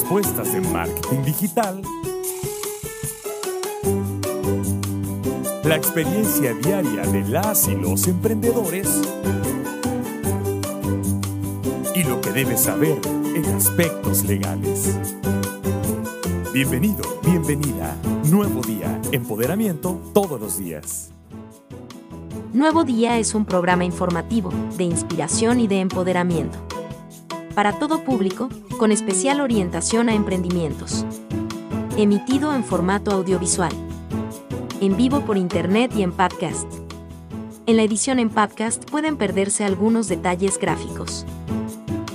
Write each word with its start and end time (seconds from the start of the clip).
Respuestas 0.00 0.50
de 0.54 0.60
marketing 0.62 1.22
digital. 1.24 1.82
La 5.62 5.76
experiencia 5.76 6.54
diaria 6.54 7.02
de 7.02 7.28
las 7.28 7.68
y 7.68 7.74
los 7.74 8.08
emprendedores. 8.08 9.02
Y 11.94 12.02
lo 12.04 12.18
que 12.22 12.32
debes 12.32 12.62
saber 12.62 12.98
en 13.36 13.44
aspectos 13.54 14.24
legales. 14.24 14.96
Bienvenido, 16.54 17.02
bienvenida. 17.22 17.94
Nuevo 18.24 18.62
día, 18.62 18.98
empoderamiento 19.12 20.00
todos 20.14 20.40
los 20.40 20.56
días. 20.56 21.10
Nuevo 22.54 22.84
Día 22.84 23.18
es 23.18 23.34
un 23.34 23.44
programa 23.44 23.84
informativo, 23.84 24.50
de 24.78 24.84
inspiración 24.84 25.60
y 25.60 25.68
de 25.68 25.80
empoderamiento. 25.80 26.69
Para 27.54 27.78
todo 27.78 28.04
público, 28.04 28.48
con 28.78 28.92
especial 28.92 29.40
orientación 29.40 30.08
a 30.08 30.14
emprendimientos. 30.14 31.04
Emitido 31.96 32.54
en 32.54 32.62
formato 32.62 33.10
audiovisual. 33.10 33.72
En 34.80 34.96
vivo 34.96 35.22
por 35.22 35.36
internet 35.36 35.90
y 35.96 36.02
en 36.02 36.12
podcast. 36.12 36.66
En 37.66 37.76
la 37.76 37.82
edición 37.82 38.20
en 38.20 38.30
podcast 38.30 38.88
pueden 38.88 39.16
perderse 39.16 39.64
algunos 39.64 40.08
detalles 40.08 40.58
gráficos. 40.58 41.26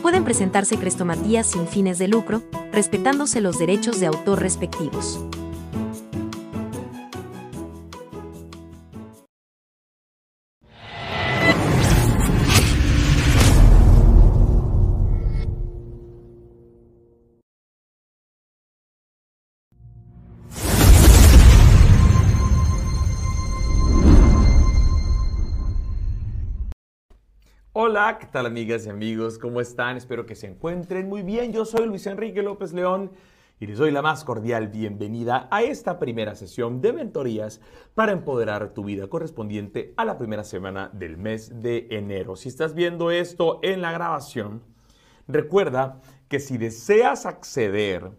Pueden 0.02 0.24
presentarse 0.24 0.78
crestomatías 0.78 1.48
sin 1.48 1.68
fines 1.68 1.98
de 1.98 2.08
lucro, 2.08 2.42
respetándose 2.72 3.42
los 3.42 3.60
derechos 3.60 4.00
de 4.00 4.08
autor 4.08 4.40
respectivos. 4.40 5.20
Hola, 27.78 28.20
¿qué 28.22 28.28
tal 28.28 28.46
amigas 28.46 28.86
y 28.86 28.90
amigos? 28.90 29.38
¿Cómo 29.38 29.60
están? 29.60 29.98
Espero 29.98 30.26
que 30.26 30.36
se 30.36 30.48
encuentren 30.48 31.10
muy 31.10 31.24
bien. 31.24 31.52
Yo 31.52 31.66
soy 31.66 31.86
Luis 31.86 32.08
Enrique 32.08 32.42
López 32.42 32.72
León 32.72 33.12
y 33.60 33.68
les 33.68 33.78
doy 33.78 33.92
la 33.92 34.02
más 34.02 34.24
cordial 34.24 34.70
bienvenida 34.70 35.50
a 35.52 35.62
esta 35.62 36.00
primera 36.00 36.36
sesión 36.36 36.80
de 36.80 36.94
mentorías 36.94 37.60
para 37.94 38.14
empoderar 38.14 38.74
tu 38.74 38.86
vida 38.86 39.10
correspondiente 39.10 39.94
a 39.98 40.06
la 40.06 40.18
primera 40.18 40.46
semana 40.46 40.90
del 40.94 41.18
mes 41.18 41.62
de 41.62 41.88
enero. 41.90 42.38
Si 42.38 42.48
estás 42.48 42.76
viendo 42.76 43.12
esto 43.12 43.60
en 43.62 43.82
la 43.82 43.92
grabación, 43.92 44.64
recuerda 45.28 46.00
que 46.30 46.40
si 46.40 46.58
deseas 46.58 47.26
acceder 47.26 48.10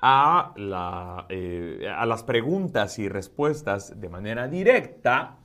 a, 0.00 1.26
eh, 1.28 1.92
a 1.94 2.06
las 2.06 2.22
preguntas 2.22 2.98
y 2.98 3.10
respuestas 3.10 4.00
de 4.00 4.08
manera 4.08 4.48
directa, 4.48 5.36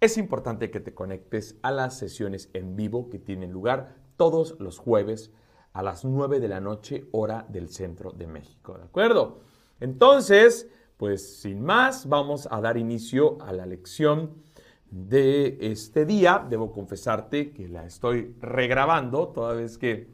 es 0.00 0.16
importante 0.16 0.70
que 0.70 0.80
te 0.80 0.94
conectes 0.94 1.56
a 1.62 1.70
las 1.70 1.98
sesiones 1.98 2.50
en 2.52 2.76
vivo 2.76 3.10
que 3.10 3.18
tienen 3.18 3.52
lugar 3.52 3.96
todos 4.16 4.56
los 4.60 4.78
jueves 4.78 5.32
a 5.72 5.82
las 5.82 6.04
9 6.04 6.40
de 6.40 6.48
la 6.48 6.60
noche, 6.60 7.06
hora 7.12 7.46
del 7.48 7.68
centro 7.68 8.12
de 8.12 8.26
México. 8.26 8.78
¿De 8.78 8.84
acuerdo? 8.84 9.40
Entonces, 9.80 10.68
pues 10.96 11.40
sin 11.40 11.62
más, 11.62 12.08
vamos 12.08 12.48
a 12.50 12.60
dar 12.60 12.76
inicio 12.76 13.40
a 13.42 13.52
la 13.52 13.66
lección 13.66 14.42
de 14.90 15.58
este 15.60 16.04
día. 16.04 16.44
Debo 16.48 16.72
confesarte 16.72 17.52
que 17.52 17.68
la 17.68 17.84
estoy 17.84 18.34
regrabando, 18.40 19.28
toda 19.28 19.54
vez 19.54 19.78
que 19.78 20.08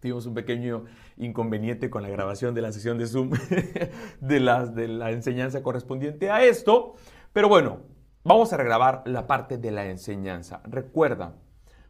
tuvimos 0.00 0.26
un 0.26 0.34
pequeño 0.34 0.84
inconveniente 1.16 1.90
con 1.90 2.02
la 2.02 2.08
grabación 2.08 2.54
de 2.54 2.62
la 2.62 2.72
sesión 2.72 2.98
de 2.98 3.06
Zoom 3.06 3.30
de, 4.20 4.40
de 4.74 4.88
la 4.88 5.10
enseñanza 5.12 5.62
correspondiente 5.62 6.30
a 6.30 6.44
esto. 6.44 6.94
Pero 7.32 7.48
bueno, 7.48 7.93
Vamos 8.26 8.54
a 8.54 8.56
regrabar 8.56 9.02
la 9.04 9.26
parte 9.26 9.58
de 9.58 9.70
la 9.70 9.84
enseñanza. 9.84 10.62
Recuerda, 10.64 11.34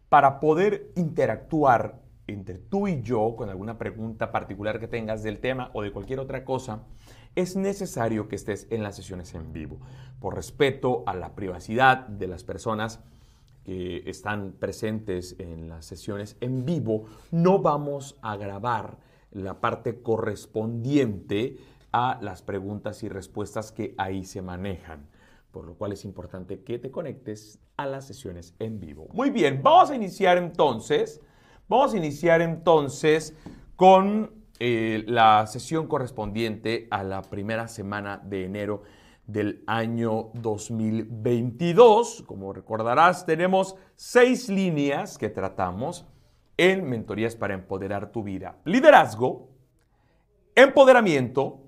para 0.08 0.40
poder 0.40 0.90
interactuar 0.96 2.00
entre 2.26 2.58
tú 2.58 2.88
y 2.88 3.02
yo 3.02 3.36
con 3.36 3.50
alguna 3.50 3.78
pregunta 3.78 4.32
particular 4.32 4.80
que 4.80 4.88
tengas 4.88 5.22
del 5.22 5.38
tema 5.38 5.70
o 5.74 5.82
de 5.82 5.92
cualquier 5.92 6.18
otra 6.18 6.44
cosa, 6.44 6.82
es 7.36 7.54
necesario 7.54 8.26
que 8.26 8.34
estés 8.34 8.66
en 8.70 8.82
las 8.82 8.96
sesiones 8.96 9.32
en 9.36 9.52
vivo. 9.52 9.78
Por 10.18 10.34
respeto 10.34 11.04
a 11.06 11.14
la 11.14 11.36
privacidad 11.36 12.08
de 12.08 12.26
las 12.26 12.42
personas 12.42 12.98
que 13.62 14.02
están 14.10 14.54
presentes 14.58 15.36
en 15.38 15.68
las 15.68 15.86
sesiones 15.86 16.36
en 16.40 16.64
vivo, 16.64 17.04
no 17.30 17.60
vamos 17.60 18.18
a 18.22 18.36
grabar 18.36 18.98
la 19.30 19.60
parte 19.60 20.02
correspondiente 20.02 21.58
a 21.92 22.18
las 22.20 22.42
preguntas 22.42 23.04
y 23.04 23.08
respuestas 23.08 23.70
que 23.70 23.94
ahí 23.98 24.24
se 24.24 24.42
manejan 24.42 25.13
por 25.54 25.64
lo 25.64 25.74
cual 25.74 25.92
es 25.92 26.04
importante 26.04 26.64
que 26.64 26.80
te 26.80 26.90
conectes 26.90 27.60
a 27.76 27.86
las 27.86 28.08
sesiones 28.08 28.56
en 28.58 28.80
vivo. 28.80 29.06
Muy 29.12 29.30
bien, 29.30 29.60
vamos 29.62 29.88
a 29.90 29.94
iniciar 29.94 30.36
entonces, 30.36 31.20
vamos 31.68 31.94
a 31.94 31.96
iniciar 31.96 32.42
entonces 32.42 33.36
con 33.76 34.32
eh, 34.58 35.04
la 35.06 35.46
sesión 35.46 35.86
correspondiente 35.86 36.88
a 36.90 37.04
la 37.04 37.22
primera 37.22 37.68
semana 37.68 38.20
de 38.24 38.46
enero 38.46 38.82
del 39.28 39.62
año 39.68 40.30
2022. 40.34 42.24
Como 42.26 42.52
recordarás, 42.52 43.24
tenemos 43.24 43.76
seis 43.94 44.48
líneas 44.48 45.18
que 45.18 45.30
tratamos 45.30 46.04
en 46.56 46.90
Mentorías 46.90 47.36
para 47.36 47.54
Empoderar 47.54 48.10
tu 48.10 48.24
Vida. 48.24 48.58
Liderazgo, 48.64 49.50
empoderamiento, 50.56 51.60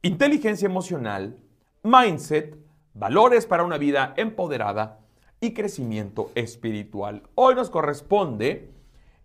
inteligencia 0.00 0.64
emocional, 0.64 1.38
mindset, 1.82 2.65
valores 2.98 3.46
para 3.46 3.64
una 3.64 3.78
vida 3.78 4.14
empoderada 4.16 5.00
y 5.40 5.52
crecimiento 5.52 6.30
espiritual. 6.34 7.22
Hoy 7.34 7.54
nos 7.54 7.68
corresponde 7.68 8.72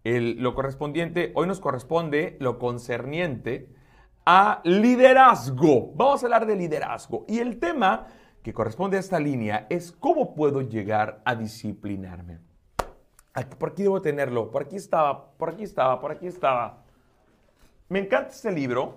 lo 0.04 0.56
correspondiente, 0.56 1.32
hoy 1.36 1.48
nos 1.48 1.60
corresponde 1.60 2.38
lo 2.40 2.60
concerniente 2.60 3.70
a 4.26 4.62
liderazgo. 4.66 5.94
Vamos 5.96 6.22
a 6.22 6.26
hablar 6.26 6.46
de 6.46 6.56
liderazgo 6.56 7.26
y 7.28 7.40
el 7.40 7.60
tema 7.60 8.08
que 8.44 8.54
corresponde 8.54 8.98
a 8.98 9.00
esta 9.00 9.20
línea 9.20 9.68
es 9.70 9.92
cómo 9.92 10.34
puedo 10.34 10.62
llegar 10.62 11.22
a 11.24 11.36
disciplinarme. 11.36 12.40
por 13.58 13.70
aquí 13.70 13.84
debo 13.84 14.02
tenerlo, 14.02 14.52
por 14.52 14.64
aquí 14.64 14.76
estaba, 14.76 15.32
por 15.38 15.50
aquí 15.50 15.64
estaba, 15.64 16.02
por 16.02 16.12
aquí 16.12 16.28
estaba. 16.28 16.84
Me 17.88 18.00
encanta 18.00 18.32
este 18.32 18.52
libro, 18.52 18.96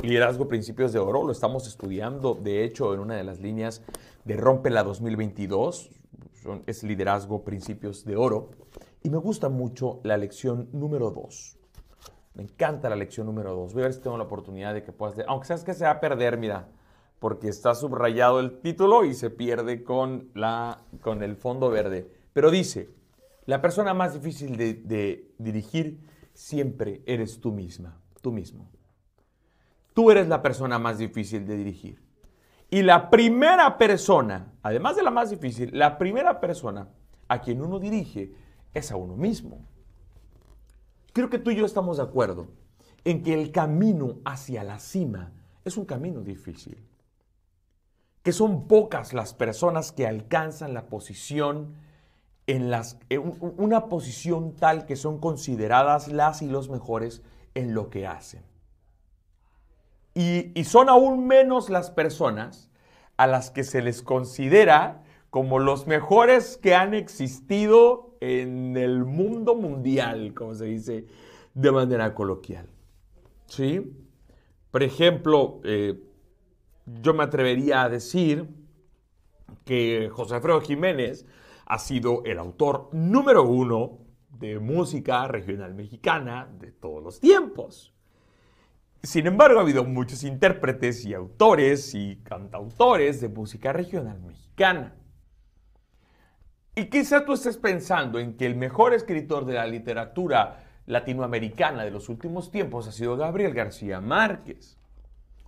Liderazgo 0.00 0.48
Principios 0.48 0.92
de 0.92 0.98
Oro, 0.98 1.22
lo 1.22 1.30
estamos 1.30 1.68
estudiando, 1.68 2.34
de 2.34 2.64
hecho, 2.64 2.92
en 2.92 3.00
una 3.00 3.14
de 3.14 3.22
las 3.22 3.38
líneas 3.38 3.82
de 4.24 4.36
Rompela 4.36 4.82
2022, 4.82 5.90
es 6.66 6.82
Liderazgo 6.82 7.44
Principios 7.44 8.04
de 8.04 8.16
Oro, 8.16 8.50
y 9.04 9.10
me 9.10 9.18
gusta 9.18 9.48
mucho 9.48 10.00
la 10.02 10.16
lección 10.16 10.68
número 10.72 11.10
2. 11.10 11.58
Me 12.34 12.42
encanta 12.42 12.88
la 12.88 12.96
lección 12.96 13.26
número 13.26 13.54
2. 13.54 13.74
Voy 13.74 13.82
a 13.82 13.84
ver 13.84 13.94
si 13.94 14.00
tengo 14.00 14.16
la 14.16 14.24
oportunidad 14.24 14.74
de 14.74 14.82
que 14.82 14.90
puedas, 14.90 15.24
aunque 15.28 15.46
sabes 15.46 15.62
que 15.62 15.74
se 15.74 15.84
va 15.84 15.90
a 15.90 16.00
perder, 16.00 16.36
mira, 16.36 16.68
porque 17.20 17.48
está 17.48 17.74
subrayado 17.76 18.40
el 18.40 18.58
título 18.58 19.04
y 19.04 19.14
se 19.14 19.30
pierde 19.30 19.84
con, 19.84 20.30
la, 20.34 20.82
con 21.00 21.22
el 21.22 21.36
fondo 21.36 21.70
verde. 21.70 22.10
Pero 22.32 22.50
dice, 22.50 22.88
la 23.46 23.60
persona 23.60 23.94
más 23.94 24.14
difícil 24.14 24.56
de 24.56 25.32
dirigir 25.38 26.00
siempre 26.34 27.02
eres 27.06 27.40
tú 27.40 27.52
misma, 27.52 28.00
tú 28.20 28.32
mismo. 28.32 28.68
Tú 29.94 30.10
eres 30.10 30.28
la 30.28 30.42
persona 30.42 30.78
más 30.78 30.98
difícil 30.98 31.46
de 31.46 31.56
dirigir. 31.56 32.02
Y 32.70 32.82
la 32.82 33.10
primera 33.10 33.76
persona, 33.76 34.54
además 34.62 34.96
de 34.96 35.02
la 35.02 35.10
más 35.10 35.28
difícil, 35.28 35.70
la 35.72 35.98
primera 35.98 36.40
persona 36.40 36.88
a 37.28 37.40
quien 37.40 37.60
uno 37.60 37.78
dirige 37.78 38.32
es 38.72 38.90
a 38.90 38.96
uno 38.96 39.16
mismo. 39.16 39.66
Creo 41.12 41.28
que 41.28 41.38
tú 41.38 41.50
y 41.50 41.56
yo 41.56 41.66
estamos 41.66 41.98
de 41.98 42.04
acuerdo 42.04 42.48
en 43.04 43.22
que 43.22 43.34
el 43.34 43.52
camino 43.52 44.20
hacia 44.24 44.64
la 44.64 44.78
cima 44.78 45.32
es 45.64 45.76
un 45.76 45.84
camino 45.84 46.22
difícil. 46.22 46.78
Que 48.22 48.32
son 48.32 48.66
pocas 48.66 49.12
las 49.12 49.34
personas 49.34 49.92
que 49.92 50.06
alcanzan 50.06 50.72
la 50.72 50.86
posición 50.86 51.74
en, 52.46 52.70
las, 52.70 52.98
una 53.10 53.88
posición 53.88 54.54
tal 54.54 54.86
que 54.86 54.96
son 54.96 55.18
consideradas 55.18 56.08
las 56.08 56.40
y 56.40 56.48
los 56.48 56.70
mejores 56.70 57.22
en 57.54 57.74
lo 57.74 57.90
que 57.90 58.06
hacen. 58.06 58.51
Y, 60.14 60.64
son 60.64 60.88
aún 60.88 61.26
menos 61.26 61.70
las 61.70 61.90
personas 61.90 62.70
a 63.16 63.26
las 63.26 63.50
que 63.50 63.64
se 63.64 63.82
les 63.82 64.02
considera 64.02 65.02
como 65.30 65.58
los 65.58 65.86
mejores 65.86 66.58
que 66.58 66.74
han 66.74 66.92
existido 66.92 68.16
en 68.20 68.76
el 68.76 69.04
mundo 69.04 69.54
mundial, 69.54 70.34
como 70.34 70.54
se 70.54 70.66
dice 70.66 71.06
de 71.54 71.72
manera 71.72 72.14
coloquial. 72.14 72.68
¿Sí? 73.46 73.92
Por 74.70 74.82
ejemplo, 74.82 75.60
eh, 75.64 75.98
yo 76.86 77.14
me 77.14 77.24
atrevería 77.24 77.82
a 77.82 77.88
decir 77.88 78.48
que 79.64 80.10
José 80.12 80.36
Alfredo 80.36 80.60
Jiménez 80.60 81.26
ha 81.66 81.78
sido 81.78 82.22
el 82.24 82.38
autor 82.38 82.88
número 82.92 83.44
uno 83.44 83.98
de 84.38 84.58
música 84.58 85.28
regional 85.28 85.74
mexicana 85.74 86.48
de 86.58 86.72
todos 86.72 87.02
los 87.02 87.20
tiempos. 87.20 87.91
Sin 89.02 89.26
embargo, 89.26 89.58
ha 89.58 89.62
habido 89.62 89.82
muchos 89.84 90.22
intérpretes 90.22 91.04
y 91.04 91.12
autores 91.12 91.92
y 91.94 92.20
cantautores 92.22 93.20
de 93.20 93.28
música 93.28 93.72
regional 93.72 94.20
mexicana. 94.20 94.94
Y 96.76 96.84
quizá 96.84 97.24
tú 97.24 97.32
estés 97.32 97.56
pensando 97.56 98.20
en 98.20 98.36
que 98.36 98.46
el 98.46 98.54
mejor 98.54 98.94
escritor 98.94 99.44
de 99.44 99.54
la 99.54 99.66
literatura 99.66 100.64
latinoamericana 100.86 101.84
de 101.84 101.90
los 101.90 102.08
últimos 102.08 102.52
tiempos 102.52 102.86
ha 102.86 102.92
sido 102.92 103.16
Gabriel 103.16 103.54
García 103.54 104.00
Márquez. 104.00 104.78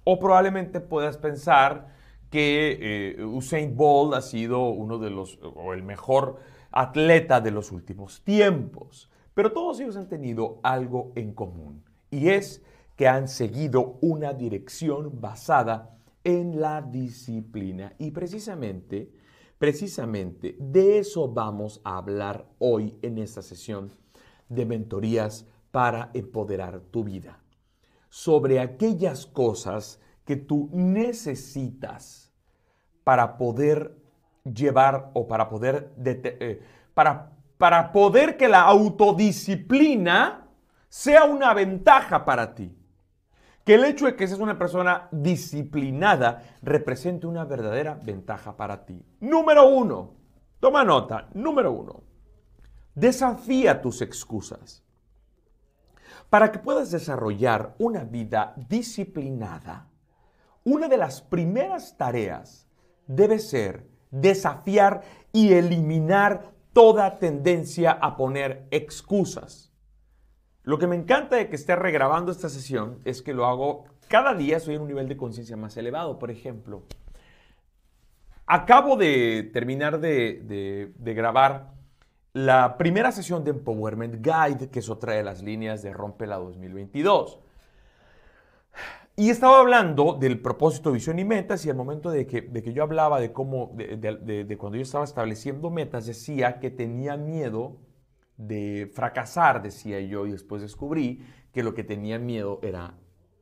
O 0.02 0.18
probablemente 0.18 0.80
puedas 0.80 1.16
pensar 1.16 1.94
que 2.30 3.14
eh, 3.18 3.24
Usain 3.24 3.76
Bolt 3.76 4.14
ha 4.14 4.20
sido 4.20 4.68
uno 4.68 4.98
de 4.98 5.10
los, 5.10 5.38
o 5.42 5.72
el 5.72 5.84
mejor 5.84 6.40
atleta 6.72 7.40
de 7.40 7.52
los 7.52 7.70
últimos 7.70 8.24
tiempos. 8.24 9.08
Pero 9.32 9.52
todos 9.52 9.78
ellos 9.78 9.96
han 9.96 10.08
tenido 10.08 10.58
algo 10.64 11.12
en 11.14 11.32
común 11.32 11.84
y 12.10 12.30
es 12.30 12.64
que 12.96 13.08
han 13.08 13.28
seguido 13.28 13.98
una 14.00 14.32
dirección 14.32 15.20
basada 15.20 15.98
en 16.22 16.60
la 16.60 16.80
disciplina. 16.80 17.94
Y 17.98 18.10
precisamente, 18.10 19.12
precisamente 19.58 20.56
de 20.58 20.98
eso 20.98 21.28
vamos 21.28 21.80
a 21.84 21.98
hablar 21.98 22.46
hoy 22.58 22.98
en 23.02 23.18
esta 23.18 23.42
sesión 23.42 23.90
de 24.48 24.64
mentorías 24.64 25.46
para 25.70 26.10
empoderar 26.14 26.80
tu 26.90 27.04
vida. 27.04 27.40
Sobre 28.08 28.60
aquellas 28.60 29.26
cosas 29.26 30.00
que 30.24 30.36
tú 30.36 30.70
necesitas 30.72 32.32
para 33.02 33.36
poder 33.36 33.98
llevar 34.44 35.10
o 35.14 35.26
para 35.26 35.48
poder, 35.48 35.92
eh, 36.04 36.62
para, 36.94 37.32
para 37.58 37.92
poder 37.92 38.36
que 38.36 38.48
la 38.48 38.62
autodisciplina 38.62 40.48
sea 40.88 41.24
una 41.24 41.52
ventaja 41.54 42.24
para 42.24 42.54
ti. 42.54 42.72
Que 43.64 43.74
el 43.74 43.84
hecho 43.84 44.06
de 44.06 44.14
que 44.14 44.26
seas 44.26 44.40
una 44.40 44.58
persona 44.58 45.08
disciplinada 45.10 46.58
represente 46.62 47.26
una 47.26 47.44
verdadera 47.44 47.94
ventaja 47.94 48.56
para 48.56 48.84
ti. 48.84 49.02
Número 49.20 49.66
uno, 49.66 50.14
toma 50.60 50.84
nota, 50.84 51.28
número 51.32 51.72
uno, 51.72 52.02
desafía 52.94 53.80
tus 53.80 54.02
excusas. 54.02 54.82
Para 56.28 56.52
que 56.52 56.58
puedas 56.58 56.90
desarrollar 56.90 57.74
una 57.78 58.04
vida 58.04 58.54
disciplinada, 58.68 59.88
una 60.64 60.88
de 60.88 60.96
las 60.96 61.22
primeras 61.22 61.96
tareas 61.96 62.66
debe 63.06 63.38
ser 63.38 63.86
desafiar 64.10 65.02
y 65.32 65.52
eliminar 65.52 66.52
toda 66.72 67.18
tendencia 67.18 67.92
a 67.92 68.16
poner 68.16 68.66
excusas. 68.70 69.73
Lo 70.64 70.78
que 70.78 70.86
me 70.86 70.96
encanta 70.96 71.36
de 71.36 71.48
que 71.48 71.56
esté 71.56 71.76
regrabando 71.76 72.32
esta 72.32 72.48
sesión 72.48 72.98
es 73.04 73.20
que 73.20 73.34
lo 73.34 73.44
hago 73.44 73.84
cada 74.08 74.34
día, 74.34 74.60
soy 74.60 74.76
en 74.76 74.82
un 74.82 74.88
nivel 74.88 75.08
de 75.08 75.16
conciencia 75.16 75.56
más 75.56 75.76
elevado. 75.76 76.18
Por 76.18 76.30
ejemplo, 76.30 76.82
acabo 78.46 78.96
de 78.96 79.50
terminar 79.52 80.00
de, 80.00 80.92
grabar 80.98 81.74
la 82.32 82.78
primera 82.78 83.12
sesión 83.12 83.44
de 83.44 83.50
Empowerment 83.50 84.24
Guide, 84.24 84.70
que 84.70 84.78
es 84.78 84.88
otra 84.88 85.12
de 85.12 85.22
las 85.22 85.42
líneas 85.42 85.82
de 85.82 85.92
Rompela 85.92 86.36
2022. 86.36 87.40
Y 89.16 89.30
estaba 89.30 89.60
hablando 89.60 90.14
del 90.14 90.40
propósito, 90.40 90.92
visión 90.92 91.18
y 91.18 91.24
metas, 91.24 91.64
y 91.66 91.70
al 91.70 91.76
momento 91.76 92.10
de 92.10 92.26
que, 92.26 92.40
de 92.40 92.62
que 92.62 92.72
yo 92.72 92.82
hablaba 92.82 93.20
de 93.20 93.32
cómo, 93.32 93.70
de, 93.74 93.96
de, 93.96 94.58
cuando 94.58 94.76
yo 94.76 94.82
estaba 94.82 95.04
estableciendo 95.04 95.70
metas, 95.70 96.06
decía 96.06 96.58
que 96.58 96.70
tenía 96.70 97.16
miedo 97.16 97.76
de 98.36 98.90
fracasar, 98.92 99.62
decía 99.62 100.00
yo, 100.00 100.26
y 100.26 100.32
después 100.32 100.62
descubrí 100.62 101.24
que 101.52 101.62
lo 101.62 101.74
que 101.74 101.84
tenía 101.84 102.18
miedo 102.18 102.58
era 102.62 102.94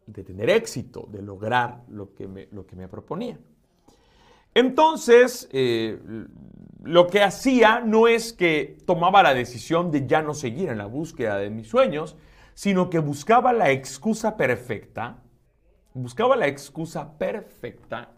de 0.06 0.24
tener 0.24 0.50
éxito, 0.50 1.08
de 1.10 1.22
lograr 1.22 1.82
lo 1.88 2.14
que 2.14 2.28
me, 2.28 2.48
lo 2.50 2.66
que 2.66 2.76
me 2.76 2.88
proponía. 2.88 3.38
Entonces, 4.54 5.48
eh, 5.52 5.98
lo 6.82 7.06
que 7.06 7.22
hacía 7.22 7.80
no 7.80 8.06
es 8.06 8.32
que 8.32 8.76
tomaba 8.84 9.22
la 9.22 9.34
decisión 9.34 9.90
de 9.90 10.06
ya 10.06 10.20
no 10.20 10.34
seguir 10.34 10.68
en 10.68 10.78
la 10.78 10.86
búsqueda 10.86 11.38
de 11.38 11.48
mis 11.48 11.68
sueños, 11.68 12.16
sino 12.54 12.90
que 12.90 12.98
buscaba 12.98 13.52
la 13.52 13.70
excusa 13.70 14.36
perfecta, 14.36 15.22
buscaba 15.94 16.36
la 16.36 16.48
excusa 16.48 17.16
perfecta 17.16 18.10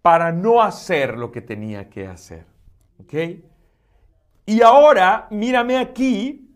para 0.00 0.32
no 0.32 0.62
hacer 0.62 1.18
lo 1.18 1.30
que 1.30 1.42
tenía 1.42 1.90
que 1.90 2.06
hacer. 2.06 2.46
¿Ok? 2.98 3.14
Y 4.44 4.62
ahora, 4.62 5.28
mírame 5.30 5.78
aquí 5.78 6.48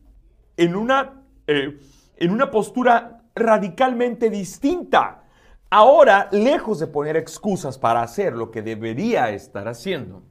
en 0.56 0.74
una, 0.74 1.22
eh, 1.46 1.78
en 2.16 2.30
una 2.30 2.50
postura 2.50 3.24
radicalmente 3.34 4.30
distinta. 4.30 5.24
Ahora, 5.70 6.28
lejos 6.32 6.78
de 6.80 6.86
poner 6.86 7.16
excusas 7.16 7.78
para 7.78 8.02
hacer 8.02 8.32
lo 8.34 8.50
que 8.50 8.62
debería 8.62 9.30
estar 9.30 9.68
haciendo, 9.68 10.22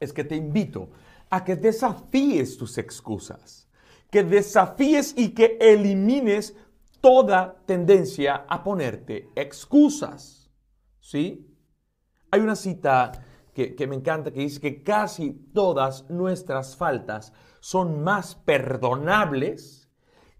es 0.00 0.12
que 0.12 0.24
te 0.24 0.36
invito 0.36 0.90
a 1.30 1.44
que 1.44 1.56
desafíes 1.56 2.56
tus 2.56 2.78
excusas, 2.78 3.68
que 4.10 4.22
desafíes 4.24 5.14
y 5.16 5.30
que 5.30 5.58
elimines 5.60 6.56
toda 7.00 7.56
tendencia 7.66 8.46
a 8.48 8.62
ponerte 8.62 9.28
excusas. 9.36 10.50
¿Sí? 11.00 11.46
Hay 12.30 12.40
una 12.40 12.56
cita 12.56 13.12
que, 13.66 13.86
me 13.88 13.96
encanta, 13.96 14.30
que 14.30 14.40
dice 14.40 14.60
que 14.60 14.82
casi 14.84 15.32
todas 15.52 16.08
nuestras 16.08 16.76
faltas 16.76 17.32
son 17.60 18.04
más 18.04 18.36
perdonables 18.36 19.90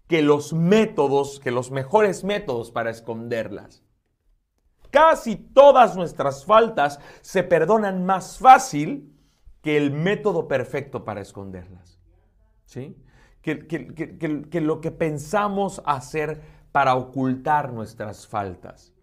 que 0.07 0.21
los 0.21 0.53
métodos, 0.53 1.39
que 1.39 1.51
los 1.51 1.69
mejores 1.69 2.23
métodos 2.23 2.71
para 2.71 2.89
esconderlas. 2.89 3.83
Casi 4.89 5.35
todas 5.35 5.97
nuestras 5.97 6.45
faltas 6.45 6.99
se 7.21 7.43
perdonan 7.43 8.05
más 8.05 8.37
fácil 8.39 9.13
que 9.61 9.75
el 9.75 9.91
método 9.91 10.47
perfecto 10.47 11.03
para 11.03 11.21
esconderlas. 11.21 11.99
¿Sí? 12.65 12.95
Que, 13.41 13.67
que, 13.67 14.61
lo 14.61 14.79
que 14.79 14.91
pensamos 14.91 15.81
hacer 15.85 16.41
para 16.71 16.95
ocultar 16.95 17.73
nuestras 17.73 18.27
faltas. 18.27 18.93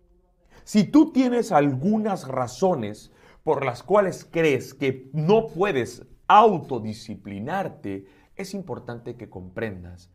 Si 0.65 0.85
tú 0.85 1.13
tienes 1.13 1.53
algunas 1.53 2.27
razones 2.27 3.13
por 3.47 3.65
las 3.65 3.85
cuales 3.85 4.29
crees 4.29 4.75
que 4.75 5.09
no 5.13 5.47
puedes 5.47 6.05
autodisciplinarte, 6.27 8.09
es 8.35 8.55
importante 8.55 9.15
que 9.15 9.31
comprendas 9.31 10.11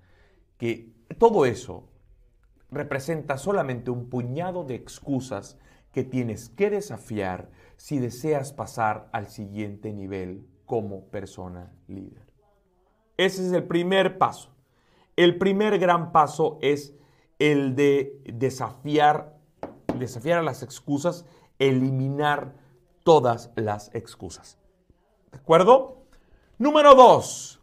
que 0.57 0.91
todo 1.17 1.45
eso 1.45 1.87
representa 2.71 3.37
solamente 3.37 3.89
un 3.89 4.09
puñado 4.09 4.65
de 4.65 4.75
excusas 4.75 5.57
que 5.93 6.03
tienes 6.03 6.49
que 6.49 6.69
desafiar 6.69 7.49
si 7.77 7.99
deseas 7.99 8.51
pasar 8.51 9.07
al 9.13 9.27
siguiente 9.29 9.93
nivel 9.93 10.45
como 10.65 11.05
persona 11.05 11.71
líder. 11.87 12.27
Ese 13.15 13.47
es 13.47 13.53
el 13.53 13.63
primer 13.63 14.17
paso. 14.17 14.53
El 15.15 15.37
primer 15.37 15.79
gran 15.79 16.11
paso 16.11 16.59
es 16.61 16.95
el 17.39 17.77
de 17.77 18.21
desafiar, 18.25 19.37
desafiar 19.97 20.39
a 20.39 20.43
las 20.43 20.63
excusas, 20.63 21.25
eliminar 21.59 22.59
todas 23.03 23.51
las 23.55 23.93
excusas. 23.93 24.57
¿De 25.31 25.37
acuerdo? 25.37 26.05
Número 26.57 26.95
dos. 26.95 27.61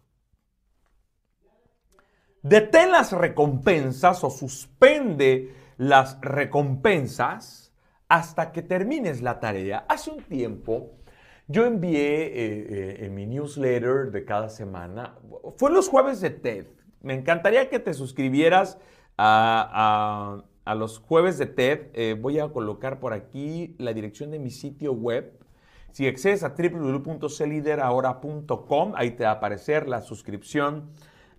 Detén 2.43 2.93
las 2.93 3.13
recompensas 3.13 4.25
o 4.25 4.31
suspende 4.31 5.55
las 5.77 6.21
recompensas 6.21 7.73
hasta 8.09 8.53
que 8.53 8.63
termines 8.63 9.23
la 9.23 9.39
tarea. 9.39 9.85
Hace 9.89 10.11
un 10.11 10.23
tiempo 10.23 10.99
yo 11.47 11.65
envié 11.65 12.27
eh, 12.27 12.31
eh, 12.35 12.97
en 13.07 13.15
mi 13.15 13.27
newsletter 13.27 14.11
de 14.11 14.25
cada 14.25 14.49
semana, 14.49 15.17
fue 15.57 15.71
los 15.71 15.89
jueves 15.89 16.21
de 16.21 16.31
TED. 16.31 16.67
Me 17.01 17.15
encantaría 17.15 17.71
que 17.71 17.79
te 17.79 17.95
suscribieras 17.95 18.79
a 19.17 20.45
a 20.69 20.75
los 20.75 20.99
jueves 20.99 21.39
de 21.39 21.47
TED. 21.47 21.87
Eh, 21.95 22.15
voy 22.21 22.39
a 22.39 22.53
colocar 22.53 23.01
por 23.01 23.15
aquí 23.15 23.75
la 23.79 23.95
dirección 23.95 24.31
de 24.31 24.39
mi 24.39 24.51
sitio 24.51 24.93
web. 24.93 25.33
Si 25.93 26.07
accedes 26.07 26.45
a 26.45 26.51
www.celiderahora.com, 26.51 28.93
ahí 28.95 29.13
te 29.13 29.25
va 29.25 29.31
a 29.31 29.35
aparecer 29.35 29.89
la 29.89 30.03
suscripción 30.03 30.91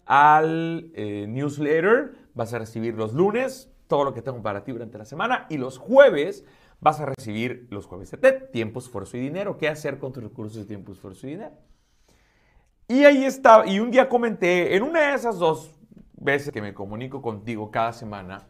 al 0.07 0.91
eh, 0.95 1.27
newsletter. 1.29 2.15
Vas 2.33 2.55
a 2.55 2.59
recibir 2.59 2.95
los 2.95 3.13
lunes 3.13 3.71
todo 3.86 4.03
lo 4.03 4.15
que 4.15 4.24
tengo 4.24 4.41
para 4.41 4.63
ti 4.63 4.71
durante 4.71 4.98
la 4.98 5.05
semana 5.05 5.45
y 5.48 5.57
los 5.57 5.77
jueves 5.77 6.43
vas 6.79 7.00
a 7.00 7.05
recibir 7.05 7.67
los 7.69 7.86
jueves 7.86 8.09
de 8.09 8.17
TED, 8.17 8.50
tiempo, 8.50 8.79
esfuerzo 8.79 9.15
y 9.15 9.19
dinero. 9.19 9.59
¿Qué 9.59 9.67
hacer 9.67 10.00
con 10.00 10.12
tus 10.12 10.24
recursos 10.24 10.57
de 10.57 10.65
tiempo, 10.65 10.91
esfuerzo 10.91 11.27
y 11.27 11.31
dinero? 11.31 11.53
Y 12.88 13.03
ahí 13.03 13.25
está, 13.25 13.67
y 13.67 13.79
un 13.79 13.91
día 13.91 14.09
comenté, 14.09 14.75
en 14.75 14.81
una 14.81 15.09
de 15.09 15.13
esas 15.13 15.38
dos 15.38 15.69
veces 16.15 16.51
que 16.51 16.63
me 16.63 16.74
comunico 16.74 17.21
contigo 17.21 17.69
cada 17.69 17.93
semana, 17.93 18.48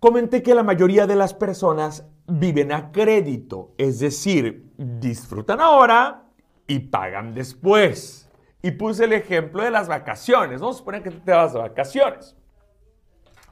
comenté 0.00 0.42
que 0.42 0.54
la 0.54 0.62
mayoría 0.62 1.06
de 1.06 1.14
las 1.14 1.34
personas 1.34 2.06
viven 2.26 2.72
a 2.72 2.90
crédito, 2.90 3.74
es 3.78 4.00
decir, 4.00 4.72
disfrutan 4.76 5.60
ahora 5.60 6.24
y 6.66 6.80
pagan 6.80 7.34
después. 7.34 8.28
Y 8.62 8.72
puse 8.72 9.04
el 9.04 9.12
ejemplo 9.12 9.62
de 9.62 9.70
las 9.70 9.88
vacaciones. 9.88 10.60
Vamos 10.60 10.76
a 10.76 10.78
suponer 10.78 11.02
que 11.02 11.10
tú 11.10 11.20
te 11.20 11.32
vas 11.32 11.52
de 11.52 11.60
vacaciones. 11.60 12.36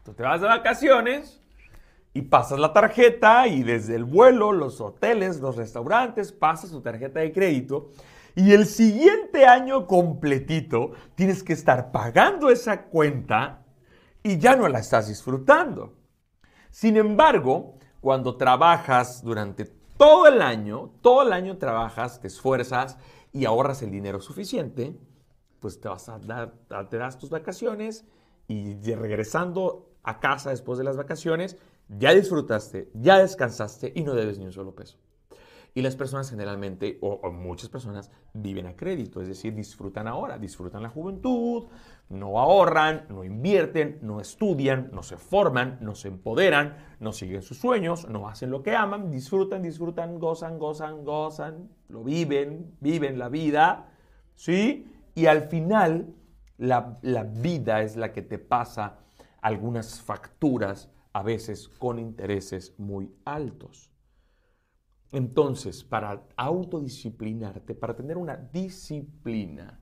Tú 0.05 0.12
te 0.12 0.23
vas 0.23 0.40
de 0.40 0.49
vacaciones 0.49 1.40
y 2.12 2.23
pasas 2.23 2.59
la 2.59 2.73
tarjeta 2.73 3.47
y 3.47 3.62
desde 3.62 3.95
el 3.95 4.05
vuelo, 4.05 4.52
los 4.52 4.81
hoteles, 4.81 5.40
los 5.40 5.57
restaurantes, 5.57 6.33
pasas 6.33 6.71
tu 6.71 6.81
tarjeta 6.81 7.21
de 7.21 7.33
crédito 7.33 7.90
y 8.35 8.52
el 8.52 8.67
siguiente 8.67 9.47
año 9.47 9.87
completito 9.87 10.93
tienes 11.14 11.43
que 11.43 11.52
estar 11.52 11.90
pagando 11.90 12.50
esa 12.50 12.85
cuenta 12.85 13.64
y 14.23 14.38
ya 14.38 14.55
no 14.55 14.69
la 14.69 14.78
estás 14.78 15.09
disfrutando. 15.09 15.98
Sin 16.70 16.96
embargo, 16.96 17.75
cuando 18.00 18.37
trabajas 18.37 19.22
durante 19.22 19.64
todo 19.96 20.26
el 20.26 20.42
año, 20.42 20.90
todo 21.00 21.22
el 21.22 21.32
año 21.32 21.58
trabajas, 21.58 22.20
te 22.20 22.28
esfuerzas 22.28 22.98
y 23.32 23.44
ahorras 23.44 23.82
el 23.82 23.90
dinero 23.90 24.20
suficiente, 24.20 24.96
pues 25.60 25.80
te 25.80 25.88
vas 25.88 26.08
a 26.08 26.18
dar, 26.18 26.54
te 26.88 26.98
das 26.98 27.18
tus 27.18 27.30
vacaciones 27.30 28.04
y 28.46 28.75
regresando 28.94 29.90
a 30.02 30.20
casa 30.20 30.50
después 30.50 30.78
de 30.78 30.84
las 30.84 30.96
vacaciones, 30.96 31.58
ya 31.88 32.14
disfrutaste, 32.14 32.90
ya 32.94 33.18
descansaste 33.18 33.92
y 33.94 34.02
no 34.02 34.14
debes 34.14 34.38
ni 34.38 34.46
un 34.46 34.52
solo 34.52 34.75
peso. 34.75 34.98
Y 35.75 35.82
las 35.82 35.96
personas 35.96 36.30
generalmente, 36.30 36.98
o, 37.02 37.30
muchas 37.30 37.68
personas, 37.68 38.10
viven 38.32 38.66
a 38.66 38.75
crédito, 38.75 39.20
es 39.20 39.28
decir, 39.28 39.54
disfrutan 39.54 40.08
ahora, 40.08 40.38
disfrutan 40.38 40.82
la 40.82 40.88
juventud, 40.88 41.68
no 42.08 42.38
ahorran, 42.38 43.06
no 43.08 43.22
invierten, 43.25 43.98
no 44.02 44.20
estudian, 44.20 44.90
no 44.92 45.02
se 45.02 45.16
forman, 45.16 45.78
no 45.80 45.94
se 45.94 46.08
empoderan, 46.08 46.76
no 47.00 47.12
siguen 47.12 47.42
sus 47.42 47.58
sueños, 47.58 48.08
no 48.08 48.28
hacen 48.28 48.50
lo 48.50 48.62
que 48.62 48.75
aman, 48.75 49.10
disfrutan, 49.10 49.62
disfrutan, 49.62 50.18
gozan, 50.18 50.58
gozan, 50.58 51.04
gozan, 51.04 51.70
lo 51.88 52.02
viven, 52.02 52.75
viven 52.80 53.18
la 53.18 53.28
vida, 53.28 53.90
¿sí? 54.34 54.87
Y 55.14 55.26
al 55.26 55.42
final, 55.42 56.14
la, 56.56 56.98
la 57.02 57.25
vida 57.25 57.82
es 57.82 57.96
la 57.96 58.12
que 58.12 58.22
te 58.22 58.38
pasa 58.38 58.98
algunas 59.40 60.00
facturas, 60.00 60.90
a 61.12 61.22
veces 61.22 61.68
con 61.68 61.98
intereses 61.98 62.75
muy 62.78 63.12
altos. 63.25 63.90
Entonces, 65.11 65.83
para 65.83 66.23
autodisciplinarte, 66.37 67.75
para 67.75 67.97
tener 67.97 68.19
una 68.19 68.37
disciplina, 68.37 69.81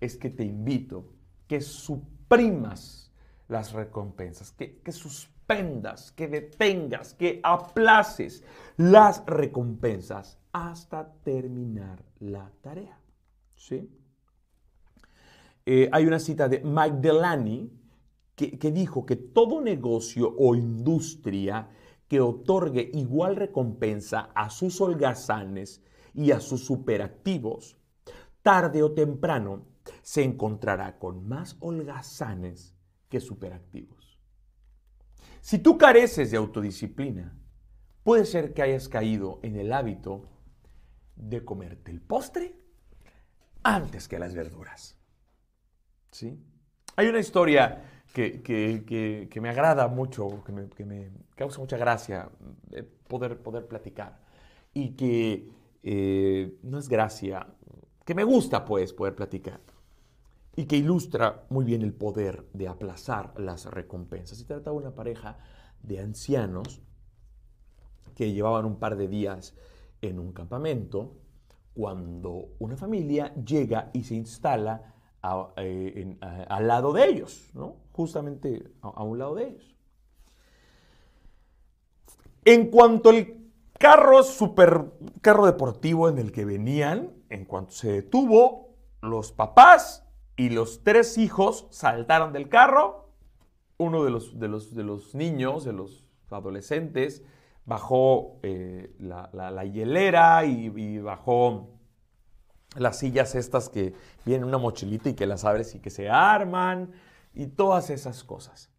es 0.00 0.16
que 0.16 0.30
te 0.30 0.44
invito 0.44 1.12
que 1.46 1.60
suprimas 1.60 3.12
las 3.48 3.72
recompensas, 3.72 4.52
que, 4.52 4.80
suspendas, 4.90 6.12
que 6.12 6.28
detengas, 6.28 7.12
que 7.12 7.40
aplaces 7.42 8.42
las 8.76 9.24
recompensas 9.26 10.38
hasta 10.52 11.12
terminar 11.22 12.02
la 12.20 12.50
tarea. 12.62 12.98
¿Sí? 13.54 13.90
Eh, 15.66 15.88
hay 15.92 16.06
una 16.06 16.18
cita 16.18 16.48
de 16.48 16.60
Mike 16.60 16.96
Delaney 17.00 17.70
que, 18.34 18.58
que 18.58 18.72
dijo 18.72 19.04
que 19.04 19.16
todo 19.16 19.60
negocio 19.60 20.34
o 20.38 20.54
industria 20.54 21.68
que 22.08 22.20
otorgue 22.20 22.90
igual 22.92 23.36
recompensa 23.36 24.30
a 24.34 24.50
sus 24.50 24.80
holgazanes 24.80 25.82
y 26.14 26.30
a 26.30 26.40
sus 26.40 26.64
superactivos, 26.64 27.76
tarde 28.42 28.82
o 28.82 28.92
temprano 28.92 29.66
se 30.02 30.22
encontrará 30.22 30.98
con 30.98 31.26
más 31.26 31.56
holgazanes 31.60 32.74
que 33.08 33.20
superactivos. 33.20 34.18
Si 35.40 35.58
tú 35.58 35.76
careces 35.76 36.30
de 36.30 36.36
autodisciplina, 36.36 37.36
puede 38.02 38.24
ser 38.24 38.54
que 38.54 38.62
hayas 38.62 38.88
caído 38.88 39.40
en 39.42 39.56
el 39.56 39.72
hábito 39.72 40.28
de 41.16 41.44
comerte 41.44 41.90
el 41.90 42.00
postre 42.00 42.56
antes 43.62 44.08
que 44.08 44.18
las 44.18 44.34
verduras. 44.34 44.98
¿Sí? 46.10 46.38
Hay 46.96 47.08
una 47.08 47.18
historia 47.18 47.93
que, 48.14 49.38
me 49.40 49.48
agrada 49.48 49.88
mucho, 49.88 50.44
que 50.44 50.84
me, 50.84 51.10
causa 51.34 51.58
mucha 51.58 51.76
gracia 51.76 52.30
eh, 52.70 52.84
poder, 53.08 53.38
poder 53.38 53.66
platicar. 53.66 54.20
Y 54.72 54.90
que 54.90 55.50
eh, 55.82 56.58
no 56.62 56.78
es 56.78 56.88
gracia, 56.88 57.46
que 58.04 58.14
me 58.14 58.22
gusta 58.22 58.64
pues 58.64 58.92
poder 58.92 59.16
platicar. 59.16 59.60
Y 60.56 60.66
que 60.66 60.76
ilustra 60.76 61.44
muy 61.50 61.64
bien 61.64 61.82
el 61.82 61.92
poder 61.92 62.46
de 62.52 62.68
aplazar 62.68 63.34
las 63.38 63.66
recompensas. 63.66 64.38
Se 64.38 64.44
trata 64.44 64.70
de 64.70 64.76
una 64.76 64.94
pareja 64.94 65.36
de 65.82 65.98
ancianos 65.98 66.80
que 68.14 68.32
llevaban 68.32 68.64
un 68.64 68.78
par 68.78 68.96
de 68.96 69.08
días 69.08 69.56
en 70.00 70.20
un 70.20 70.32
campamento 70.32 71.16
cuando 71.74 72.50
una 72.60 72.76
familia 72.76 73.34
llega 73.34 73.90
y 73.92 74.04
se 74.04 74.14
instala 74.14 74.94
eh, 75.56 76.16
al 76.20 76.68
lado 76.68 76.92
de 76.92 77.06
ellos, 77.06 77.50
¿no? 77.54 77.83
Justamente 77.94 78.70
a, 78.82 79.02
un 79.02 79.18
lado 79.18 79.36
de 79.36 79.48
ellos. 79.48 79.76
En 82.44 82.70
cuanto 82.70 83.10
al 83.10 83.34
carro, 83.78 84.22
super 84.22 84.92
carro 85.22 85.46
deportivo 85.46 86.08
en 86.08 86.18
el 86.18 86.32
que 86.32 86.44
venían, 86.44 87.12
en 87.30 87.44
cuanto 87.44 87.72
se 87.72 87.90
detuvo, 87.92 88.74
los 89.00 89.32
papás 89.32 90.06
y 90.36 90.50
los 90.50 90.82
tres 90.82 91.18
hijos 91.18 91.68
saltaron 91.70 92.32
del 92.32 92.48
carro. 92.48 93.10
Uno 93.78 94.04
de 94.04 94.10
los, 94.10 94.38
de 94.38 94.48
los, 94.48 94.74
de 94.74 94.82
los 94.82 95.14
niños, 95.14 95.64
de 95.64 95.72
los 95.72 96.04
adolescentes, 96.30 97.22
bajó 97.64 98.40
eh, 98.42 98.92
la, 98.98 99.64
hielera 99.64 100.44
y, 100.44 100.98
bajó 100.98 101.70
las 102.76 102.98
sillas 102.98 103.36
estas 103.36 103.68
que 103.68 103.94
vienen 104.24 104.42
en 104.42 104.48
una 104.48 104.58
mochilita 104.58 105.08
y 105.08 105.14
que 105.14 105.26
las 105.26 105.44
abres 105.44 105.74
y 105.76 105.78
que 105.78 105.90
se 105.90 106.10
arman 106.10 106.92
y 107.34 107.46
todas 107.46 107.90
esas 107.90 108.24
cosas. 108.24 108.70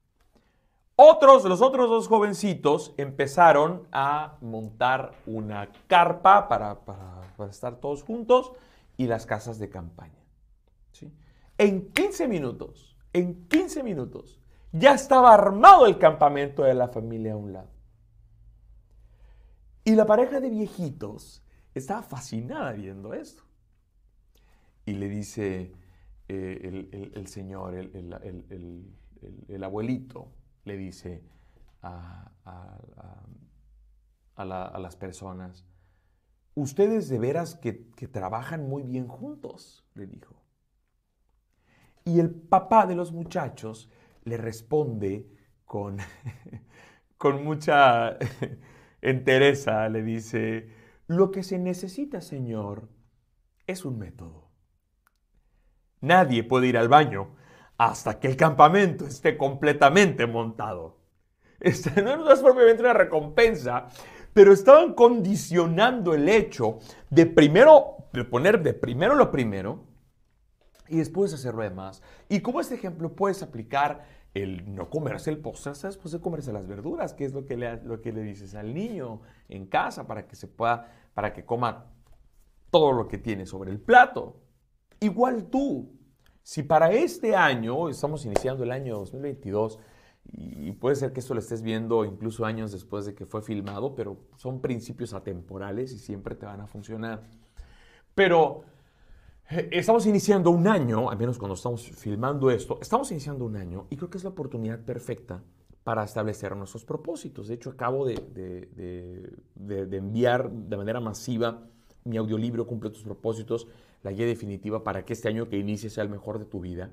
Otros, 0.96 1.44
los 1.44 1.62
otros 1.62 1.90
dos 1.90 2.08
jovencitos 2.08 2.94
empezaron 2.98 3.86
a 3.92 4.38
montar 4.40 5.14
una 5.26 5.70
carpa 5.88 6.48
para, 6.48 6.80
estar 7.50 7.76
todos 7.76 8.04
juntos 8.04 8.54
y 8.96 9.08
las 9.08 9.26
casas 9.26 9.60
de 9.60 9.70
campaña. 9.70 10.24
¿sí? 10.94 11.12
En 11.58 11.92
15 11.92 12.30
minutos, 12.30 12.96
en 13.12 13.46
15 13.50 13.84
minutos, 13.84 14.40
ya 14.72 14.94
estaba 14.94 15.34
armado 15.34 15.86
el 15.86 15.98
campamento 15.98 16.64
de 16.64 16.74
la 16.74 16.88
familia 16.88 17.34
a 17.34 17.38
un 17.38 17.52
lado. 17.52 17.70
Y 19.84 19.96
la 19.96 20.06
pareja 20.06 20.40
de 20.40 20.50
viejitos 20.50 21.44
estaba 21.74 22.04
fascinada 22.04 22.72
viendo 22.72 23.14
esto. 23.14 23.44
Y 24.86 24.94
le 24.94 25.10
dice, 25.10 25.74
eh, 26.28 27.12
el, 27.14 27.28
señor, 27.28 27.76
el, 27.76 29.64
abuelito, 29.64 30.32
le 30.64 30.78
dice 30.78 31.24
a, 31.82 32.32
las 34.36 34.96
personas, 34.96 35.66
ustedes 36.56 37.10
de 37.10 37.20
veras 37.20 37.56
que, 37.56 37.74
trabajan 38.08 38.68
muy 38.68 38.84
bien 38.84 39.08
juntos, 39.08 39.86
le 39.94 40.08
dijo. 40.08 40.36
Y 42.04 42.20
el 42.20 42.32
papá 42.32 42.86
de 42.86 42.96
los 42.96 43.12
muchachos 43.12 43.90
le 44.24 44.38
responde 44.38 45.28
con, 45.66 45.98
con 47.18 47.44
mucha 47.44 48.18
entereza, 49.02 49.90
le 49.90 50.02
dice, 50.02 50.70
lo 51.08 51.30
que 51.30 51.44
se 51.44 51.60
necesita, 51.60 52.22
señor, 52.22 52.90
es 53.68 53.86
un 53.86 54.00
método. 54.00 54.45
Nadie 56.06 56.44
puede 56.44 56.68
ir 56.68 56.78
al 56.78 56.88
baño 56.88 57.36
hasta 57.78 58.20
que 58.20 58.28
el 58.28 58.38
campamento 58.38 59.06
esté 59.06 59.38
completamente 59.38 60.28
montado. 60.28 61.00
Este, 61.60 62.02
no 62.04 62.32
es 62.32 62.40
propiamente 62.40 62.84
una 62.84 62.94
recompensa, 62.94 63.88
pero 64.34 64.54
estaban 64.54 64.94
condicionando 64.94 66.14
el 66.14 66.30
hecho 66.30 66.80
de 67.10 67.26
primero, 67.26 68.08
de 68.14 68.24
poner 68.24 68.62
de 68.62 68.74
primero 68.74 69.16
lo 69.16 69.32
primero 69.32 69.84
y 70.88 70.98
después 70.98 71.34
hacerlo 71.34 71.64
demás. 71.64 72.04
Y 72.30 72.42
como 72.42 72.62
este 72.62 72.76
ejemplo 72.76 73.16
puedes 73.16 73.42
aplicar 73.42 74.06
el 74.36 74.76
no 74.76 74.90
comerse 74.90 75.32
el 75.32 75.40
postre 75.40 75.72
después 75.72 76.12
de 76.12 76.20
comerse 76.20 76.54
las 76.54 76.68
verduras, 76.68 77.14
que 77.14 77.26
es 77.26 77.34
lo 77.34 77.46
que, 77.46 77.58
le, 77.58 77.82
lo 77.84 78.02
que 78.02 78.12
le 78.12 78.22
dices 78.22 78.54
al 78.54 78.74
niño 78.74 79.22
en 79.50 79.66
casa 79.66 80.06
para 80.06 80.28
que 80.28 80.36
se 80.36 80.48
pueda 80.48 80.92
para 81.14 81.34
que 81.34 81.46
coma 81.46 81.94
todo 82.70 82.92
lo 82.92 83.08
que 83.08 83.18
tiene 83.18 83.46
sobre 83.46 83.72
el 83.72 83.80
plato. 83.80 84.42
Igual 85.00 85.46
tú, 85.46 85.95
si 86.46 86.62
para 86.62 86.92
este 86.92 87.36
año, 87.36 87.90
estamos 87.90 88.24
iniciando 88.24 88.64
el 88.64 88.72
año 88.72 89.00
2022, 89.00 89.80
y 90.32 90.72
puede 90.74 90.96
ser 90.96 91.12
que 91.12 91.20
esto 91.20 91.34
lo 91.34 91.40
estés 91.40 91.64
viendo 91.64 92.06
incluso 92.06 92.46
años 92.46 92.72
después 92.72 93.08
de 93.08 93.16
que 93.16 93.26
fue 93.26 93.42
filmado, 93.42 93.96
pero 93.96 94.20
son 94.36 94.62
principios 94.62 95.16
atemporales 95.16 95.92
y 95.92 95.98
siempre 95.98 96.36
te 96.36 96.46
van 96.46 96.62
a 96.62 96.68
funcionar. 96.68 97.24
Pero 98.14 98.62
eh, 99.50 99.70
estamos 99.72 100.06
iniciando 100.06 100.52
un 100.52 100.68
año, 100.68 101.10
al 101.10 101.18
menos 101.18 101.40
cuando 101.40 101.56
estamos 101.56 101.82
filmando 101.82 102.52
esto, 102.52 102.78
estamos 102.80 103.10
iniciando 103.10 103.44
un 103.44 103.56
año 103.56 103.88
y 103.90 103.98
creo 103.98 104.12
que 104.12 104.20
es 104.20 104.24
la 104.24 104.30
oportunidad 104.30 104.80
perfecta 104.82 105.42
para 105.84 106.04
establecer 106.04 106.56
nuestros 106.56 106.86
propósitos. 106.86 107.48
De 107.48 107.56
hecho, 107.56 107.72
acabo 107.72 108.06
de, 108.06 108.20
de 109.56 109.98
enviar 109.98 110.52
de 110.52 110.78
manera 110.78 111.00
masiva 111.00 111.64
mi 112.04 112.18
audiolibro 112.18 112.68
Cumple 112.68 112.92
tus 112.92 113.04
propósitos, 113.04 113.68
la 114.06 114.12
guía 114.12 114.28
definitiva 114.28 114.84
para 114.84 115.04
que 115.04 115.14
este 115.14 115.30
año 115.30 115.50
que 115.50 115.58
inicie 115.58 115.90
sea 115.90 116.04
el 116.04 116.10
mejor 116.10 116.38
de 116.38 116.46
tu 116.46 116.60
vida. 116.60 116.92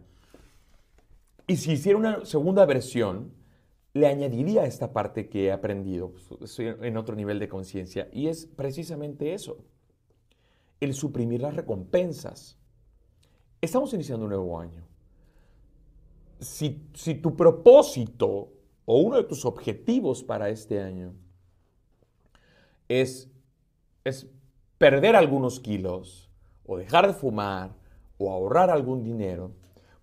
Y 1.46 1.58
si 1.58 1.72
hiciera 1.72 1.98
una 1.98 2.24
segunda 2.24 2.64
versión, 2.64 3.34
le 3.92 4.06
añadiría 4.06 4.64
esta 4.64 4.94
parte 4.94 5.28
que 5.28 5.44
he 5.44 5.52
aprendido, 5.52 6.14
estoy 6.40 6.74
en 6.80 6.96
otro 6.96 7.14
nivel 7.14 7.38
de 7.38 7.50
conciencia, 7.50 8.08
y 8.14 8.28
es 8.28 8.46
precisamente 8.46 9.34
eso, 9.34 9.58
el 10.80 10.94
suprimir 10.94 11.42
las 11.42 11.54
recompensas. 11.54 12.56
Estamos 13.60 13.92
iniciando 13.92 14.24
un 14.24 14.30
nuevo 14.30 14.58
año. 14.58 14.82
Si, 16.40 16.82
si 16.94 17.16
tu 17.16 17.36
propósito 17.36 18.54
o 18.86 19.00
uno 19.00 19.18
de 19.18 19.24
tus 19.24 19.44
objetivos 19.44 20.24
para 20.24 20.48
este 20.48 20.80
año 20.80 21.12
es, 22.88 23.30
es 24.02 24.26
perder 24.78 25.14
algunos 25.14 25.60
kilos, 25.60 26.31
o 26.72 26.78
dejar 26.78 27.06
de 27.06 27.12
fumar, 27.12 27.70
o 28.18 28.30
ahorrar 28.30 28.70
algún 28.70 29.02
dinero, 29.02 29.52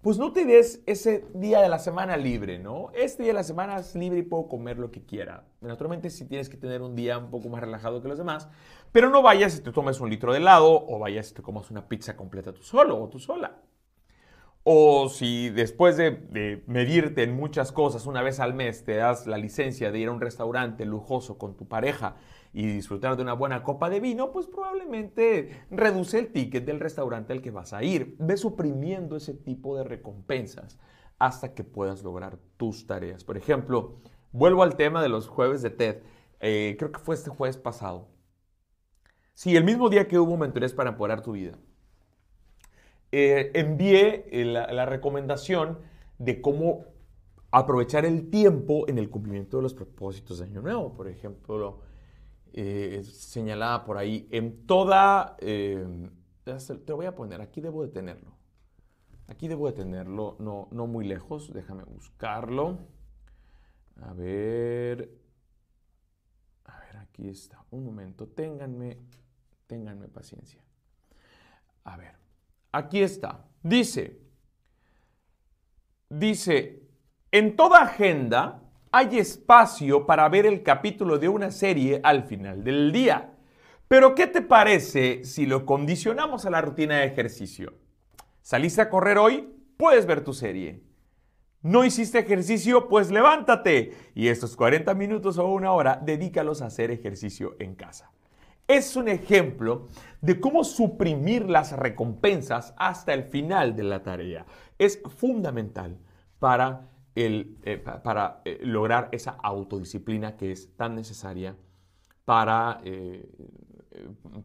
pues 0.01 0.17
no 0.17 0.31
te 0.31 0.45
des 0.45 0.81
ese 0.85 1.25
día 1.33 1.61
de 1.61 1.67
la 1.67 1.79
semana 1.79 2.15
libre, 2.15 2.57
¿no? 2.59 2.89
Este 2.93 3.23
día 3.23 3.31
de 3.31 3.39
la 3.39 3.43
semana 3.43 3.77
es 3.77 3.95
libre 3.95 4.19
y 4.19 4.23
puedo 4.23 4.47
comer 4.47 4.77
lo 4.77 4.91
que 4.91 5.03
quiera. 5.03 5.43
Naturalmente 5.59 6.09
sí 6.09 6.25
tienes 6.25 6.47
que 6.47 6.57
tener 6.57 6.81
un 6.81 6.95
día 6.95 7.17
un 7.17 7.29
poco 7.29 7.49
más 7.49 7.59
relajado 7.59 8.01
que 8.01 8.07
los 8.07 8.17
demás, 8.17 8.47
pero 8.91 9.09
no 9.09 9.21
vayas 9.21 9.57
y 9.57 9.61
te 9.61 9.71
tomes 9.71 9.99
un 9.99 10.09
litro 10.09 10.31
de 10.31 10.37
helado 10.37 10.85
o 10.87 10.99
vayas 10.99 11.31
y 11.31 11.33
te 11.33 11.41
comas 11.41 11.69
una 11.69 11.89
pizza 11.89 12.15
completa 12.15 12.53
tú 12.53 12.63
solo 12.63 13.01
o 13.01 13.09
tú 13.09 13.19
sola. 13.19 13.61
O 14.63 15.09
si 15.09 15.49
después 15.49 15.97
de, 15.97 16.11
de, 16.11 16.63
medirte 16.67 17.23
en 17.23 17.35
muchas 17.35 17.71
cosas 17.71 18.05
una 18.05 18.21
vez 18.21 18.39
al 18.39 18.53
mes 18.53 18.83
te 18.83 18.95
das 18.95 19.25
la 19.25 19.37
licencia 19.37 19.91
de 19.91 19.99
ir 19.99 20.09
a 20.09 20.11
un 20.11 20.21
restaurante 20.21 20.85
lujoso 20.85 21.37
con 21.37 21.55
tu 21.55 21.67
pareja 21.67 22.15
y 22.53 22.65
disfrutar 22.65 23.15
de 23.15 23.21
una 23.21 23.33
buena 23.33 23.63
copa 23.63 23.89
de 23.89 23.99
vino, 23.99 24.31
pues 24.31 24.47
probablemente 24.47 25.65
reduce 25.69 26.17
el 26.17 26.31
ticket 26.31 26.65
del 26.65 26.79
restaurante 26.79 27.33
al 27.33 27.41
que 27.41 27.51
vas 27.51 27.73
a 27.73 27.83
ir. 27.83 28.15
Ve 28.19 28.37
suprimiendo 28.37 29.15
ese 29.15 29.33
tipo 29.33 29.77
de 29.77 29.83
recompensas 29.83 30.79
hasta 31.19 31.53
que 31.53 31.63
puedas 31.63 32.03
lograr 32.03 32.39
tus 32.57 32.87
tareas. 32.87 33.23
Por 33.23 33.37
ejemplo, 33.37 33.97
vuelvo 34.31 34.63
al 34.63 34.75
tema 34.75 35.03
de 35.03 35.09
los 35.09 35.27
jueves 35.27 35.61
de 35.61 35.69
TED. 35.69 35.97
Eh, 36.39 36.75
creo 36.79 36.91
que 36.91 36.99
fue 36.99 37.15
este 37.15 37.29
jueves 37.29 37.57
pasado. 37.57 38.07
Sí, 39.35 39.55
el 39.55 39.63
mismo 39.63 39.89
día 39.89 40.07
que 40.07 40.17
hubo 40.17 40.35
mentorías 40.35 40.73
para 40.73 40.91
empoderar 40.91 41.21
tu 41.21 41.33
vida. 41.33 41.57
Eh, 43.11 43.51
envié 43.53 44.27
eh, 44.31 44.45
la, 44.45 44.71
la 44.71 44.85
recomendación 44.85 45.79
de 46.17 46.41
cómo 46.41 46.85
aprovechar 47.51 48.05
el 48.05 48.29
tiempo 48.29 48.87
en 48.87 48.97
el 48.97 49.09
cumplimiento 49.09 49.57
de 49.57 49.63
los 49.63 49.73
propósitos 49.73 50.39
de 50.39 50.45
Año 50.45 50.61
Nuevo. 50.61 50.93
Por 50.93 51.07
ejemplo, 51.07 51.79
eh, 52.53 53.03
señalada 53.03 53.83
por 53.83 53.97
ahí, 53.97 54.27
en 54.31 54.65
toda, 54.65 55.35
eh, 55.39 56.09
te 56.43 56.93
voy 56.93 57.05
a 57.05 57.15
poner, 57.15 57.41
aquí 57.41 57.61
debo 57.61 57.83
de 57.83 57.89
tenerlo. 57.89 58.37
Aquí 59.27 59.47
debo 59.47 59.67
de 59.67 59.73
tenerlo, 59.73 60.35
no, 60.39 60.67
no 60.71 60.87
muy 60.87 61.05
lejos, 61.05 61.53
déjame 61.53 61.83
buscarlo. 61.83 62.79
A 64.01 64.13
ver, 64.13 65.11
a 66.65 66.79
ver, 66.79 66.97
aquí 66.97 67.27
está, 67.29 67.63
un 67.69 67.85
momento, 67.85 68.27
ténganme, 68.27 68.97
ténganme 69.67 70.07
paciencia. 70.07 70.63
A 71.83 71.97
ver, 71.97 72.15
aquí 72.71 73.01
está, 73.01 73.45
dice, 73.61 74.19
dice, 76.09 76.87
en 77.31 77.55
toda 77.55 77.83
agenda, 77.83 78.68
hay 78.91 79.19
espacio 79.19 80.05
para 80.05 80.27
ver 80.29 80.45
el 80.45 80.63
capítulo 80.63 81.19
de 81.19 81.29
una 81.29 81.51
serie 81.51 81.99
al 82.03 82.23
final 82.23 82.63
del 82.63 82.91
día. 82.91 83.33
Pero 83.87 84.15
¿qué 84.15 84.27
te 84.27 84.41
parece 84.41 85.23
si 85.23 85.45
lo 85.45 85.65
condicionamos 85.65 86.45
a 86.45 86.49
la 86.49 86.61
rutina 86.61 86.97
de 86.97 87.05
ejercicio? 87.05 87.73
¿Saliste 88.41 88.81
a 88.81 88.89
correr 88.89 89.17
hoy? 89.17 89.49
Puedes 89.77 90.05
ver 90.05 90.23
tu 90.23 90.33
serie. 90.33 90.83
¿No 91.61 91.83
hiciste 91.83 92.19
ejercicio? 92.19 92.87
Pues 92.87 93.11
levántate 93.11 93.93
y 94.15 94.27
estos 94.29 94.55
40 94.55 94.93
minutos 94.93 95.37
o 95.37 95.47
una 95.47 95.71
hora 95.71 95.99
dedícalos 96.03 96.61
a 96.61 96.67
hacer 96.67 96.89
ejercicio 96.89 97.55
en 97.59 97.75
casa. 97.75 98.11
Es 98.67 98.95
un 98.95 99.09
ejemplo 99.09 99.87
de 100.21 100.39
cómo 100.39 100.63
suprimir 100.63 101.49
las 101.49 101.73
recompensas 101.73 102.73
hasta 102.77 103.13
el 103.13 103.23
final 103.23 103.75
de 103.75 103.83
la 103.83 104.03
tarea. 104.03 104.45
Es 104.77 105.01
fundamental 105.17 105.97
para 106.39 106.87
eh, 107.15 107.77
para 108.03 108.41
eh, 108.45 108.59
lograr 108.61 109.09
esa 109.11 109.31
autodisciplina 109.31 110.37
que 110.37 110.51
es 110.51 110.75
tan 110.75 110.95
necesaria 110.95 111.55
para, 112.23 112.81
eh, 112.83 113.27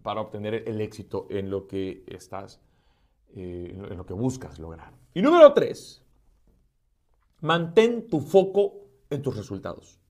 para 0.02 0.22
obtener 0.22 0.64
el 0.66 0.80
éxito 0.80 1.26
en 1.30 1.50
lo 1.50 1.66
que 1.66 2.04
estás, 2.06 2.60
en 3.34 3.96
lo 3.96 4.06
que 4.06 4.14
buscas 4.14 4.58
lograr. 4.58 4.92
Y 5.12 5.20
número 5.22 5.52
tres, 5.52 6.02
mantén 7.40 8.08
tu 8.08 8.20
foco 8.20 8.88
en 9.10 9.22
tus 9.22 9.36
resultados. 9.36 10.00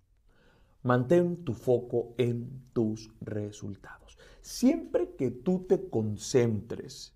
Mantén 0.83 1.45
tu 1.45 1.55
foco 1.55 2.15
en 2.19 2.71
tus 2.73 3.11
resultados. 3.21 4.19
Siempre 4.41 5.15
que 5.17 5.31
tú 5.31 5.65
te 5.67 5.89
concentres 5.89 7.14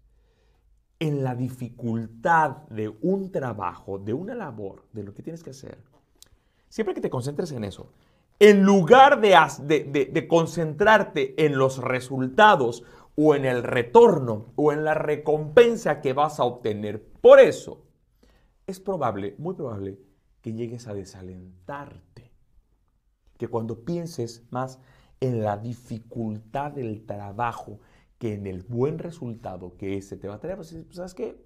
en 1.00 1.22
la 1.22 1.34
dificultad 1.34 2.66
de 2.68 2.88
un 2.88 3.30
trabajo, 3.30 3.98
de 3.98 4.12
una 4.12 4.34
labor, 4.34 4.84
de 4.92 5.04
lo 5.04 5.14
que 5.14 5.22
tienes 5.22 5.42
que 5.42 5.50
hacer, 5.50 5.78
siempre 6.68 6.94
que 6.94 7.00
te 7.00 7.10
concentres 7.10 7.52
en 7.52 7.64
eso, 7.64 7.92
en 8.40 8.62
lugar 8.62 9.20
de, 9.20 10.08
de, 10.12 10.28
concentrarte 10.28 11.44
en 11.44 11.58
los 11.58 11.78
resultados 11.78 12.84
o 13.16 13.34
en 13.34 13.44
el 13.44 13.64
retorno 13.64 14.52
o 14.54 14.72
en 14.72 14.84
la 14.84 14.94
recompensa 14.94 16.00
que 16.00 16.12
vas 16.12 16.38
a 16.38 16.44
obtener, 16.44 17.02
por 17.20 17.40
eso 17.40 17.82
es 18.66 18.78
probable, 18.78 19.34
muy 19.38 19.54
probable, 19.54 19.98
que 20.40 20.52
llegues 20.52 20.86
a 20.86 20.94
desalentarte. 20.94 22.30
Que 23.36 23.48
cuando 23.48 23.84
pienses 23.84 24.44
más 24.50 24.78
en 25.20 25.42
la 25.42 25.56
dificultad 25.56 26.72
del 26.72 27.06
trabajo, 27.06 27.80
que 28.18 28.34
en 28.34 28.46
el 28.46 28.64
buen 28.64 28.98
resultado 28.98 29.76
que 29.76 29.96
ese 29.96 30.16
te 30.16 30.28
va 30.28 30.34
a 30.34 30.40
traer, 30.40 30.56
pues, 30.56 30.76
¿sabes 30.90 31.14
qué? 31.14 31.40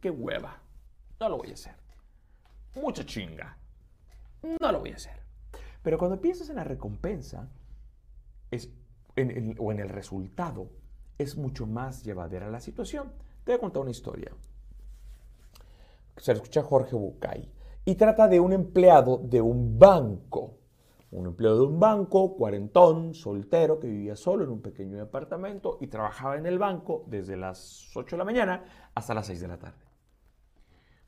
¡Qué 0.00 0.10
hueva! 0.10 0.62
No 1.18 1.28
lo 1.28 1.38
voy 1.38 1.50
a 1.50 1.54
hacer. 1.54 1.74
Mucha 2.76 3.04
chinga. 3.04 3.56
No 4.60 4.70
lo 4.72 4.80
voy 4.80 4.92
a 4.92 4.96
hacer. 4.96 5.20
Pero 5.82 5.98
cuando 5.98 6.20
piensas 6.20 6.50
en 6.50 6.56
la 6.56 6.64
recompensa 6.64 7.48
o 9.10 9.72
en 9.72 9.80
el 9.80 9.88
resultado, 9.88 10.70
es 11.16 11.36
mucho 11.36 11.66
más 11.66 12.04
llevadera 12.04 12.50
la 12.50 12.60
situación. 12.60 13.12
Te 13.44 13.52
voy 13.52 13.56
a 13.56 13.60
contar 13.60 13.82
una 13.82 13.90
historia. 13.90 14.30
Se 16.18 16.32
escucha 16.32 16.62
Jorge 16.62 16.94
Bucay 16.94 17.50
y 17.84 17.94
trata 17.94 18.28
de 18.28 18.38
un 18.38 18.52
empleado 18.52 19.18
de 19.18 19.40
un 19.40 19.78
banco 19.78 20.57
un 21.10 21.26
empleado 21.26 21.60
de 21.60 21.66
un 21.66 21.80
banco, 21.80 22.36
cuarentón, 22.36 23.14
soltero, 23.14 23.80
que 23.80 23.86
vivía 23.86 24.14
solo 24.14 24.44
en 24.44 24.50
un 24.50 24.60
pequeño 24.60 24.98
departamento 24.98 25.78
y 25.80 25.86
trabajaba 25.86 26.36
en 26.36 26.46
el 26.46 26.58
banco 26.58 27.04
desde 27.06 27.36
las 27.36 27.90
8 27.96 28.16
de 28.16 28.18
la 28.18 28.24
mañana 28.24 28.64
hasta 28.94 29.14
las 29.14 29.26
6 29.26 29.40
de 29.40 29.48
la 29.48 29.58
tarde, 29.58 29.84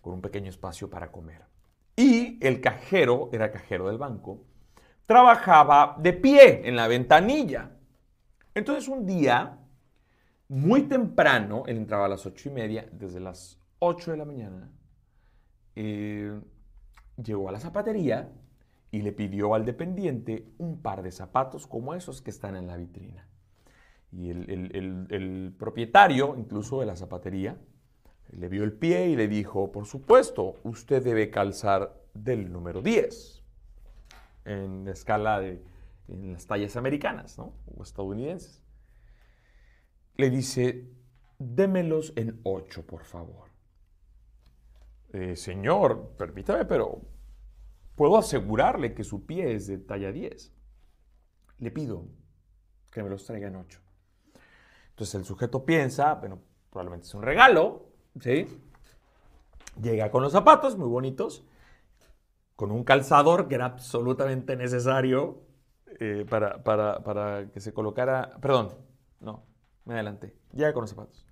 con 0.01 0.15
un 0.15 0.23
pequeño 0.23 0.49
espacio 0.49 0.89
para 0.89 1.13
comer. 1.13 1.45
Y 1.97 2.39
el 2.45 2.61
cajero, 2.63 3.29
era 3.33 3.53
cajero 3.53 3.89
del 3.89 3.99
banco, 3.99 4.45
trabajaba 5.05 5.97
de 5.99 6.15
pie 6.15 6.67
en 6.67 6.77
la 6.77 6.89
ventanilla. 6.89 7.73
Entonces 8.55 8.89
un 8.89 9.05
día, 9.05 9.59
muy 10.49 10.83
temprano, 10.85 11.65
él 11.67 11.77
entraba 11.77 12.07
a 12.07 12.09
las 12.09 12.25
8 12.25 12.49
y 12.49 12.53
media, 12.53 12.89
desde 12.91 13.21
las 13.21 13.61
8 13.81 14.13
de 14.13 14.17
la 14.17 14.25
mañana, 14.25 14.73
eh, 15.77 16.41
llegó 17.23 17.51
a 17.51 17.53
la 17.53 17.61
zapatería 17.61 18.33
y 18.91 19.03
le 19.03 19.13
pidió 19.13 19.55
al 19.55 19.65
dependiente 19.65 20.47
un 20.59 20.81
par 20.83 21.03
de 21.03 21.13
zapatos 21.13 21.67
como 21.67 21.95
esos 21.95 22.23
que 22.23 22.31
están 22.31 22.57
en 22.57 22.67
la 22.67 22.77
vitrina. 22.77 23.27
Y 24.13 24.31
el, 24.31 25.55
propietario, 25.59 26.35
incluso 26.37 26.81
de 26.81 26.87
la 26.87 26.97
zapatería, 26.97 27.57
le 28.33 28.49
vio 28.49 28.65
el 28.65 28.73
pie 28.73 29.09
y 29.09 29.17
le 29.17 29.29
dijo, 29.29 29.71
por 29.71 29.87
supuesto, 29.87 30.57
usted 30.65 31.03
debe 31.03 31.31
calzar 31.31 31.95
del 32.15 32.53
número 32.53 32.83
10 32.83 33.43
en 34.47 34.85
la 34.85 34.91
escala 34.91 35.41
de 35.41 35.63
en 36.11 36.33
las 36.33 36.47
tallas 36.47 36.77
americanas 36.77 37.39
o 37.39 37.55
estadounidenses. 37.83 38.63
le 40.17 40.29
dice, 40.29 40.91
démelos 41.39 42.13
en 42.17 42.41
ocho, 42.43 42.85
por 42.85 43.05
favor. 43.05 43.49
Eh, 45.13 45.35
señor, 45.35 46.15
permítame, 46.19 46.67
pero 46.67 47.01
puedo 47.95 48.17
asegurarle 48.17 48.95
que 48.95 49.05
su 49.05 49.27
pie 49.27 49.55
es 49.55 49.67
de 49.67 49.79
talla 49.79 50.13
10. 50.13 50.53
Le 51.59 51.71
pido 51.71 52.07
que 52.91 53.03
me 53.03 53.11
los 53.11 53.25
traiga 53.25 53.49
en 53.49 53.57
ocho. 53.57 53.81
Entonces 54.91 55.15
el 55.15 55.25
sujeto 55.25 55.65
piensa, 55.65 56.15
bueno, 56.15 56.41
probablemente 56.71 57.07
es 57.07 57.15
un 57.15 57.23
regalo, 57.23 57.87
¿sí? 58.21 58.47
Llega 59.81 60.11
con 60.11 60.23
los 60.23 60.33
zapatos 60.33 60.77
muy 60.77 60.89
bonitos, 60.89 61.45
con 62.57 62.71
un 62.71 62.85
calzador 62.85 63.49
que 63.49 63.55
era 63.55 63.67
absolutamente 63.67 64.57
necesario 64.57 65.43
eh, 66.01 66.27
para, 66.29 66.63
para, 66.63 67.51
que 67.53 67.61
se 67.61 67.73
colocara, 67.73 68.37
perdón, 68.41 68.75
no, 69.21 69.47
me 69.85 69.95
adelanté, 69.95 70.37
llega 70.53 70.73
con 70.73 70.83
los 70.83 70.91
zapatos 70.91 71.27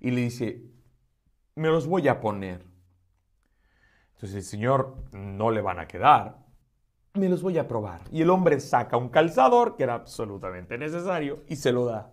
y 0.00 0.10
le 0.10 0.22
dice, 0.22 0.64
me 1.54 1.68
los 1.68 1.86
voy 1.86 2.08
a 2.08 2.20
poner. 2.20 2.69
Entonces 4.20 4.36
el 4.36 4.50
señor 4.50 4.96
no 5.12 5.50
le 5.50 5.62
van 5.62 5.78
a 5.78 5.88
quedar, 5.88 6.44
me 7.14 7.30
los 7.30 7.40
voy 7.40 7.56
a 7.56 7.66
probar. 7.66 8.02
Y 8.12 8.20
el 8.20 8.28
hombre 8.28 8.60
saca 8.60 8.98
un 8.98 9.08
calzador 9.08 9.76
que 9.76 9.84
era 9.84 9.94
absolutamente 9.94 10.76
necesario 10.76 11.42
y 11.48 11.56
se 11.56 11.72
lo 11.72 11.86
da. 11.86 12.12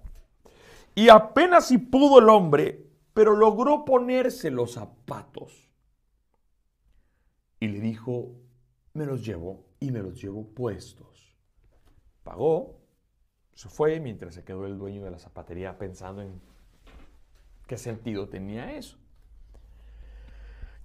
Y 0.96 1.10
apenas 1.10 1.68
si 1.68 1.78
pudo 1.78 2.20
el 2.20 2.30
hombre, 2.30 2.88
pero 3.14 3.36
logró 3.36 3.84
ponerse 3.84 4.50
los 4.50 4.76
zapatos. 4.76 5.70
Y 7.60 7.68
le 7.68 7.82
dijo, 7.82 8.32
me 8.94 9.06
los 9.06 9.26
llevo 9.26 9.66
y 9.82 9.92
me 9.92 10.00
los 10.00 10.22
llevo 10.22 10.48
puestos. 10.48 11.38
Pagó, 12.24 12.80
se 13.54 13.68
fue 13.68 14.00
mientras 14.00 14.34
se 14.34 14.46
quedó 14.46 14.66
el 14.66 14.78
dueño 14.78 15.04
de 15.04 15.12
la 15.12 15.20
zapatería 15.20 15.78
pensando 15.78 16.22
en 16.22 16.40
qué 17.68 17.76
sentido 17.76 18.30
tenía 18.30 18.78
eso. 18.78 18.98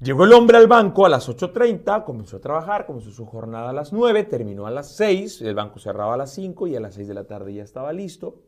Llegó 0.02 0.24
el 0.24 0.32
hombre 0.32 0.56
al 0.56 0.66
banco 0.66 1.06
a 1.06 1.08
las 1.08 1.28
8.30, 1.28 2.02
comenzó 2.02 2.38
a 2.38 2.40
trabajar, 2.40 2.86
comenzó 2.86 3.12
su 3.12 3.24
jornada 3.24 3.70
a 3.70 3.72
las 3.72 3.92
9, 3.92 4.24
terminó 4.24 4.66
a 4.66 4.72
las 4.72 4.96
6, 4.96 5.42
el 5.42 5.54
banco 5.54 5.78
cerraba 5.78 6.14
a 6.14 6.16
las 6.16 6.32
5 6.32 6.66
y 6.66 6.74
a 6.74 6.80
las 6.80 6.94
6 6.94 7.06
de 7.06 7.14
la 7.14 7.28
tarde 7.28 7.54
ya 7.54 7.62
estaba 7.62 7.92
listo. 7.92 8.42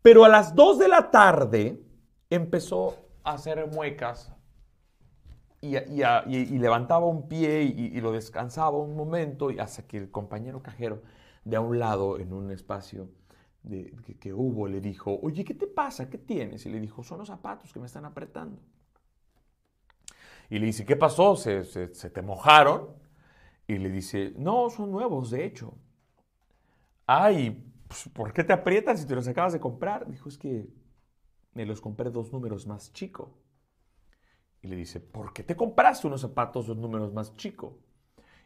Pero 0.00 0.24
a 0.24 0.30
las 0.30 0.54
2 0.54 0.78
de 0.78 0.88
la 0.88 1.10
tarde 1.10 1.84
empezó 2.30 2.96
a 3.24 3.34
hacer 3.34 3.66
muecas 3.66 4.32
y, 5.60 5.76
levantaba 6.58 7.04
un 7.04 7.28
pie 7.28 7.64
y, 7.64 8.00
lo 8.00 8.12
descansaba 8.12 8.78
un 8.78 8.96
momento 8.96 9.50
y 9.50 9.58
hasta 9.58 9.86
que 9.86 9.98
el 9.98 10.10
compañero 10.10 10.62
cajero 10.62 11.02
de 11.44 11.56
a 11.56 11.60
un 11.60 11.78
lado 11.78 12.18
en 12.18 12.32
un 12.32 12.50
espacio 12.50 13.10
que, 14.18 14.32
hubo 14.32 14.66
le 14.66 14.80
dijo, 14.80 15.18
oye, 15.20 15.44
¿qué 15.44 15.52
te 15.52 15.66
pasa? 15.66 16.08
¿Qué 16.08 16.16
tienes? 16.16 16.64
Y 16.64 16.70
le 16.70 16.80
dijo, 16.80 17.02
son 17.02 17.18
los 17.18 17.28
zapatos 17.28 17.70
que 17.70 17.80
me 17.80 17.86
están 17.86 18.06
apretando. 18.06 18.62
Y 20.50 20.58
le 20.58 20.66
dice, 20.66 20.84
¿qué 20.84 20.96
pasó? 20.96 21.36
¿Se, 21.36 21.64
te 21.64 22.22
mojaron? 22.22 22.90
Y 23.66 23.78
le 23.78 23.90
dice, 23.90 24.32
no, 24.36 24.70
son 24.70 24.90
nuevos, 24.90 25.30
de 25.30 25.44
hecho. 25.44 25.74
Ay, 27.06 27.72
pues, 27.88 28.08
¿por 28.12 28.32
qué 28.32 28.44
te 28.44 28.52
aprietan 28.52 28.98
si 28.98 29.06
te 29.06 29.14
los 29.14 29.26
acabas 29.28 29.52
de 29.52 29.60
comprar? 29.60 30.08
Dijo, 30.10 30.28
es 30.28 30.38
que 30.38 30.68
me 31.54 31.64
los 31.66 31.80
compré 31.80 32.10
dos 32.10 32.32
números 32.32 32.66
más 32.66 32.92
chico. 32.92 33.38
Y 34.62 34.68
le 34.68 34.76
dice, 34.76 35.00
¿por 35.00 35.32
qué 35.32 35.42
te 35.42 35.56
compraste 35.56 36.06
unos 36.06 36.22
zapatos 36.22 36.66
dos 36.66 36.76
números 36.76 37.12
más 37.12 37.36
chico? 37.36 37.78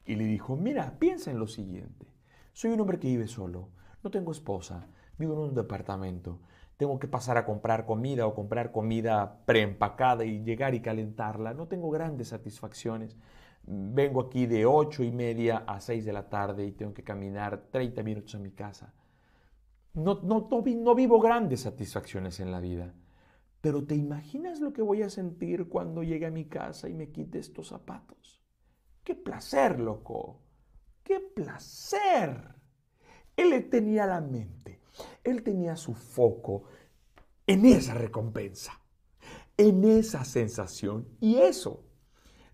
Y 0.04 0.16
le 0.16 0.24
dijo, 0.24 0.56
mira, 0.56 0.98
piensa 0.98 1.30
en 1.30 1.38
lo 1.38 1.46
siguiente. 1.46 2.06
Soy 2.52 2.72
un 2.72 2.80
hombre 2.80 2.98
que 2.98 3.08
vive 3.08 3.28
solo, 3.28 3.68
no 4.02 4.10
tengo 4.10 4.32
esposa, 4.32 4.88
vivo 5.16 5.34
en 5.34 5.50
un 5.50 5.54
departamento, 5.54 6.40
tengo 6.78 7.00
que 7.00 7.08
pasar 7.08 7.36
a 7.36 7.44
comprar 7.44 7.84
comida 7.84 8.26
o 8.26 8.34
comprar 8.34 8.70
comida 8.70 9.40
preempacada 9.44 10.24
y 10.24 10.44
llegar 10.44 10.76
y 10.76 10.80
calentarla. 10.80 11.52
No 11.52 11.66
tengo 11.66 11.90
grandes 11.90 12.28
satisfacciones. 12.28 13.16
Vengo 13.64 14.20
aquí 14.20 14.46
de 14.46 14.64
ocho 14.64 15.02
y 15.02 15.10
media 15.10 15.64
a 15.66 15.80
6 15.80 16.04
de 16.04 16.12
la 16.12 16.28
tarde 16.28 16.64
y 16.64 16.72
tengo 16.72 16.94
que 16.94 17.02
caminar 17.02 17.66
30 17.72 18.02
minutos 18.04 18.36
a 18.36 18.38
mi 18.38 18.52
casa. 18.52 18.94
No, 19.94 20.20
no, 20.22 20.48
no, 20.48 20.94
vivo 20.94 21.20
grandes 21.20 21.62
satisfacciones 21.62 22.38
en 22.38 22.52
la 22.52 22.60
vida. 22.60 22.94
Pero 23.60 23.84
¿te 23.84 23.96
imaginas 23.96 24.60
lo 24.60 24.72
que 24.72 24.80
voy 24.82 25.02
a 25.02 25.10
sentir 25.10 25.68
cuando 25.68 26.04
llegue 26.04 26.26
a 26.26 26.30
mi 26.30 26.44
casa 26.44 26.88
y 26.88 26.94
me 26.94 27.10
quite 27.10 27.40
estos 27.40 27.68
zapatos? 27.68 28.40
¡Qué 29.02 29.16
placer, 29.16 29.80
loco! 29.80 30.42
¡Qué 31.02 31.18
placer! 31.18 32.54
Él 33.36 33.68
tenía 33.68 34.06
la 34.06 34.20
mente 34.20 34.77
él 35.24 35.42
tenía 35.42 35.76
su 35.76 35.94
foco 35.94 36.64
en 37.46 37.66
esa 37.66 37.94
recompensa, 37.94 38.80
en 39.56 39.84
esa 39.84 40.24
sensación. 40.24 41.08
Y 41.20 41.36
eso 41.36 41.84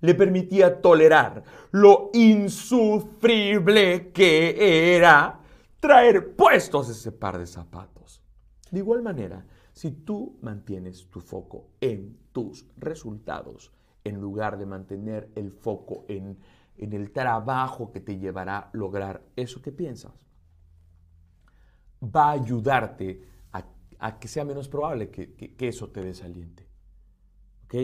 le 0.00 0.14
permitía 0.14 0.80
tolerar 0.80 1.42
lo 1.70 2.10
insufrible 2.12 4.12
que 4.12 4.96
era 4.96 5.40
traer 5.80 6.36
puestos 6.36 6.90
ese 6.90 7.12
par 7.12 7.38
de 7.38 7.46
zapatos. 7.46 8.22
De 8.70 8.80
igual 8.80 9.02
manera, 9.02 9.46
si 9.72 9.90
tú 9.90 10.38
mantienes 10.42 11.08
tu 11.10 11.20
foco 11.20 11.68
en 11.80 12.16
tus 12.32 12.66
resultados, 12.76 13.72
en 14.04 14.20
lugar 14.20 14.58
de 14.58 14.66
mantener 14.66 15.30
el 15.34 15.50
foco 15.50 16.04
en, 16.08 16.38
en 16.76 16.92
el 16.92 17.10
trabajo 17.10 17.90
que 17.90 18.00
te 18.00 18.18
llevará 18.18 18.58
a 18.58 18.70
lograr 18.72 19.22
eso 19.36 19.62
que 19.62 19.72
piensas, 19.72 20.23
va 22.04 22.28
a 22.28 22.32
ayudarte 22.32 23.22
a, 23.98 24.18
que 24.18 24.28
sea 24.28 24.44
menos 24.44 24.68
probable 24.68 25.10
que, 25.10 25.54
eso 25.58 25.88
te 25.88 26.02
desaliente. 26.02 26.68
¿Ok? 27.64 27.74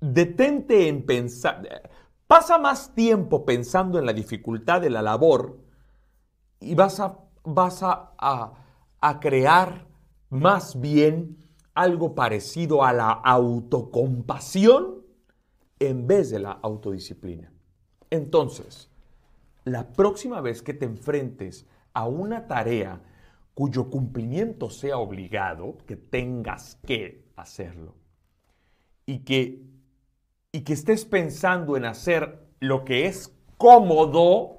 Detente 0.00 0.88
en 0.88 1.06
pensar, 1.06 1.90
pasa 2.26 2.58
más 2.58 2.94
tiempo 2.94 3.46
pensando 3.46 3.98
en 3.98 4.04
la 4.04 4.12
dificultad 4.12 4.82
de 4.82 4.90
la 4.90 5.00
labor 5.00 5.58
y 6.60 6.74
vas 6.74 7.00
a, 7.00 7.18
vas 7.44 7.82
a, 7.82 8.12
a 9.00 9.20
crear 9.20 9.86
más 10.28 10.78
bien 10.78 11.38
algo 11.72 12.14
parecido 12.14 12.84
a 12.84 12.92
la 12.92 13.10
autocompasión 13.10 15.02
en 15.78 16.06
vez 16.06 16.30
de 16.30 16.40
la 16.40 16.52
autodisciplina. 16.52 17.52
Entonces, 18.10 18.90
la 19.66 19.92
próxima 19.92 20.40
vez 20.40 20.62
que 20.62 20.74
te 20.74 20.84
enfrentes 20.84 21.66
a 21.92 22.06
una 22.06 22.46
tarea 22.46 23.02
cuyo 23.52 23.90
cumplimiento 23.90 24.70
sea 24.70 24.98
obligado, 24.98 25.78
que 25.86 25.96
tengas 25.96 26.78
que 26.86 27.24
hacerlo, 27.34 27.96
y 29.06 29.24
que, 29.24 29.64
y 30.52 30.60
que 30.60 30.72
estés 30.72 31.04
pensando 31.04 31.76
en 31.76 31.84
hacer 31.84 32.46
lo 32.60 32.84
que 32.84 33.06
es 33.06 33.34
cómodo, 33.58 34.58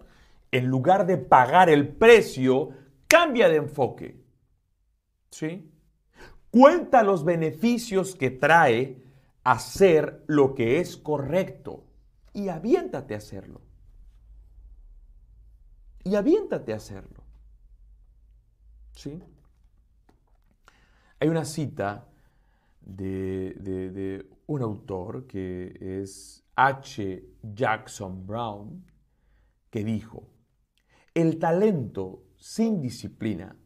en 0.52 0.68
lugar 0.68 1.06
de 1.06 1.18
pagar 1.18 1.70
el 1.70 1.88
precio, 1.88 2.72
cambia 3.08 3.48
de 3.48 3.58
enfoque. 3.58 4.20
¿Sí? 5.30 5.72
Cuenta 6.52 7.02
los 7.04 7.24
beneficios 7.24 8.14
que 8.14 8.30
trae 8.30 9.04
hacer 9.46 10.24
lo 10.28 10.54
que 10.54 10.82
es 10.82 10.98
correcto 10.98 11.86
y 12.34 12.50
aviéntate 12.50 13.14
a 13.14 13.18
hacerlo 13.18 13.67
y 16.08 16.16
aviéntate 16.16 16.72
a 16.74 16.78
hacerlo. 16.78 17.24
¿Sí? 18.94 19.22
Hay 21.20 21.28
una 21.28 21.44
cita 21.44 22.08
de, 22.82 24.26
un 24.46 24.62
autor 24.62 25.28
que 25.28 26.02
es 26.02 26.44
H. 26.56 27.24
Jackson 27.44 28.26
Brown, 28.26 28.86
que 29.70 29.84
dijo, 29.84 30.30
el 31.14 31.40
talento 31.40 32.24
sin 32.38 32.82
disciplina 32.82 33.58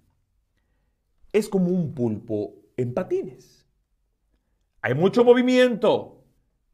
es 1.32 1.48
como 1.48 1.70
un 1.70 1.94
pulpo 1.94 2.56
en 2.76 2.94
patines. 2.94 3.68
Hay 4.82 4.96
mucho 4.96 5.24
movimiento, 5.24 6.24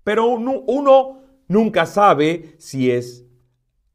pero 0.04 0.28
uno, 0.28 0.64
uno 0.68 1.22
nunca 1.48 1.86
sabe 1.86 2.56
si 2.58 2.90
es 2.90 3.26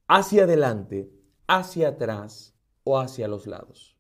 hacia 0.07 0.45
adelante 0.45 1.22
hacia 1.59 1.89
atrás 1.89 2.55
o 2.83 2.99
hacia 2.99 3.29
los 3.29 3.47
lados. 3.47 3.95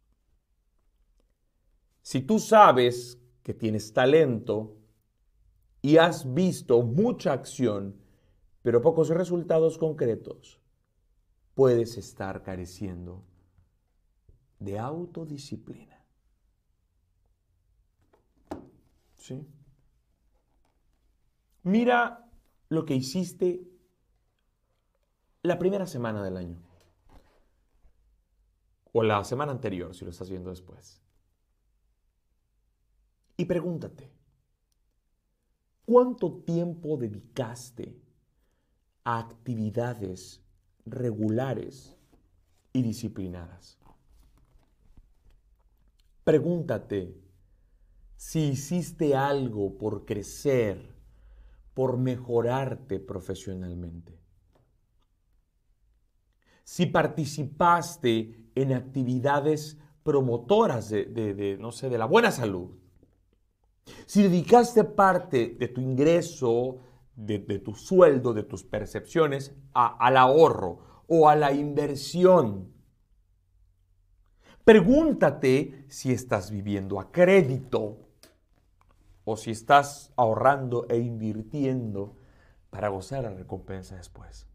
Si 2.00 2.22
tú 2.22 2.38
sabes 2.38 3.20
que 3.42 3.52
tienes 3.52 3.92
talento 3.92 4.78
y 5.82 5.98
has 5.98 6.32
visto 6.32 6.82
mucha 6.82 7.34
acción, 7.34 8.00
pero 8.62 8.80
pocos 8.80 9.10
resultados 9.10 9.76
concretos, 9.76 10.60
puedes 11.54 11.98
estar 11.98 12.42
careciendo 12.42 13.22
de 14.58 14.78
autodisciplina. 14.78 16.02
¿Sí? 19.16 19.46
Mira 21.64 22.30
lo 22.70 22.86
que 22.86 22.94
hiciste 22.94 23.62
la 25.42 25.58
primera 25.58 25.86
semana 25.86 26.24
del 26.24 26.38
año 26.38 26.71
o 28.92 29.02
la 29.02 29.24
semana 29.24 29.52
anterior, 29.52 29.94
si 29.94 30.04
lo 30.04 30.10
estás 30.10 30.30
viendo 30.30 30.50
después. 30.50 31.00
Y 33.36 33.46
pregúntate, 33.46 34.12
¿cuánto 35.84 36.42
tiempo 36.44 36.96
dedicaste 36.96 37.98
a 39.04 39.18
actividades 39.18 40.42
regulares 40.84 41.96
y 42.72 42.82
disciplinadas? 42.82 43.78
Pregúntate 46.24 47.20
si 48.16 48.50
hiciste 48.50 49.16
algo 49.16 49.76
por 49.76 50.04
crecer, 50.04 50.94
por 51.74 51.96
mejorarte 51.96 53.00
profesionalmente. 53.00 54.21
Si 56.64 56.86
participaste 56.86 58.50
en 58.54 58.72
actividades 58.72 59.78
promotoras 60.02 60.88
de, 60.90 61.56
no 61.60 61.72
sé, 61.72 61.88
de 61.88 61.98
la 61.98 62.06
buena 62.06 62.30
salud. 62.30 62.70
Si 64.06 64.22
dedicaste 64.22 64.84
parte 64.84 65.56
de 65.58 65.68
tu 65.68 65.80
ingreso, 65.80 66.78
de, 67.16 67.38
tu 67.58 67.74
sueldo, 67.74 68.32
de 68.32 68.42
tus 68.42 68.64
percepciones 68.64 69.54
al 69.72 70.16
ahorro 70.16 71.04
o 71.08 71.28
a 71.28 71.36
la 71.36 71.52
inversión 71.52 72.72
Pregúntate 74.64 75.84
si 75.88 76.12
estás 76.12 76.52
viviendo 76.52 77.00
a 77.00 77.10
crédito 77.10 77.98
o 79.24 79.36
si 79.36 79.50
estás 79.50 80.12
ahorrando 80.16 80.86
e 80.88 80.98
invirtiendo 80.98 82.16
para 82.70 82.88
gozar 82.88 83.24
la 83.24 83.30
recompensa 83.30 83.96
después. 83.96 84.46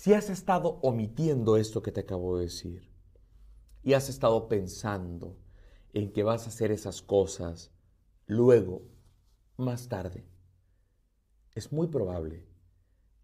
Si 0.00 0.14
has 0.14 0.30
estado 0.30 0.78
omitiendo 0.80 1.58
esto 1.58 1.82
que 1.82 1.92
te 1.92 2.00
acabo 2.00 2.38
de 2.38 2.44
decir 2.44 2.90
y 3.82 3.92
has 3.92 4.08
estado 4.08 4.48
pensando 4.48 5.36
en 5.92 6.10
que 6.10 6.22
vas 6.22 6.46
a 6.46 6.48
hacer 6.48 6.72
esas 6.72 7.02
cosas 7.02 7.70
luego, 8.24 8.80
más 9.58 9.90
tarde, 9.90 10.26
es 11.54 11.70
muy 11.70 11.88
probable 11.88 12.48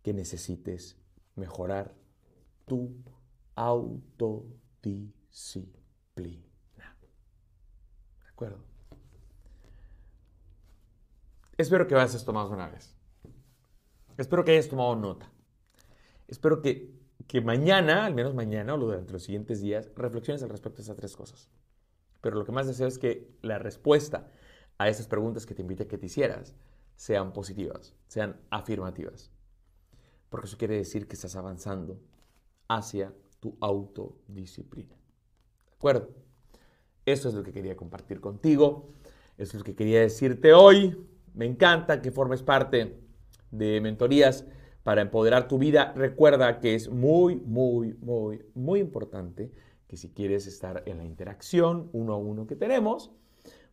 que 0.02 0.12
necesites 0.12 0.98
mejorar 1.34 1.94
tu 2.66 3.02
autodisciplina. 3.54 6.44
¿De 8.22 8.28
acuerdo? 8.28 8.58
Espero 11.56 11.86
que 11.86 11.94
hayas 11.94 12.22
tomado 12.22 12.50
una 12.50 12.68
vez. 12.68 12.94
Espero 14.18 14.44
que 14.44 14.50
hayas 14.50 14.68
tomado 14.68 14.94
nota. 14.94 15.32
Espero 16.28 16.60
que, 16.62 16.92
que 17.26 17.40
mañana, 17.40 18.06
al 18.06 18.14
menos 18.14 18.34
mañana 18.34 18.74
o 18.74 18.78
durante 18.78 19.12
los 19.12 19.22
siguientes 19.22 19.60
días, 19.60 19.90
reflexiones 19.96 20.42
al 20.42 20.48
respecto 20.48 20.78
de 20.78 20.82
esas 20.82 20.96
tres 20.96 21.16
cosas. 21.16 21.48
Pero 22.20 22.36
lo 22.36 22.44
que 22.44 22.52
más 22.52 22.66
deseo 22.66 22.86
es 22.86 22.98
que 22.98 23.30
la 23.42 23.58
respuesta 23.58 24.30
a 24.78 24.88
esas 24.88 25.06
preguntas 25.06 25.46
que 25.46 25.54
te 25.54 25.62
invite 25.62 25.84
a 25.84 25.88
que 25.88 25.98
te 25.98 26.06
hicieras 26.06 26.54
sean 26.96 27.32
positivas, 27.32 27.94
sean 28.08 28.36
afirmativas. 28.50 29.30
Porque 30.28 30.46
eso 30.46 30.58
quiere 30.58 30.76
decir 30.76 31.06
que 31.06 31.14
estás 31.14 31.36
avanzando 31.36 32.00
hacia 32.68 33.14
tu 33.40 33.56
autodisciplina. 33.60 34.96
¿De 35.66 35.72
acuerdo? 35.74 36.10
Eso 37.04 37.28
es 37.28 37.34
lo 37.34 37.44
que 37.44 37.52
quería 37.52 37.76
compartir 37.76 38.20
contigo. 38.20 38.92
Eso 39.38 39.56
es 39.56 39.60
lo 39.60 39.64
que 39.64 39.76
quería 39.76 40.00
decirte 40.00 40.52
hoy. 40.52 41.06
Me 41.34 41.44
encanta 41.44 42.02
que 42.02 42.10
formes 42.10 42.42
parte 42.42 42.98
de 43.50 43.80
mentorías 43.80 44.44
para 44.86 45.02
empoderar 45.02 45.48
tu 45.48 45.58
vida. 45.58 45.92
Recuerda 45.96 46.60
que 46.60 46.76
es 46.76 46.88
muy, 46.88 47.34
muy, 47.34 47.94
muy, 47.94 48.44
muy 48.54 48.78
importante 48.78 49.50
que 49.88 49.96
si 49.96 50.10
quieres 50.10 50.46
estar 50.46 50.84
en 50.86 50.98
la 50.98 51.04
interacción 51.04 51.90
uno 51.92 52.12
a 52.12 52.18
uno 52.18 52.46
que 52.46 52.54
tenemos, 52.54 53.10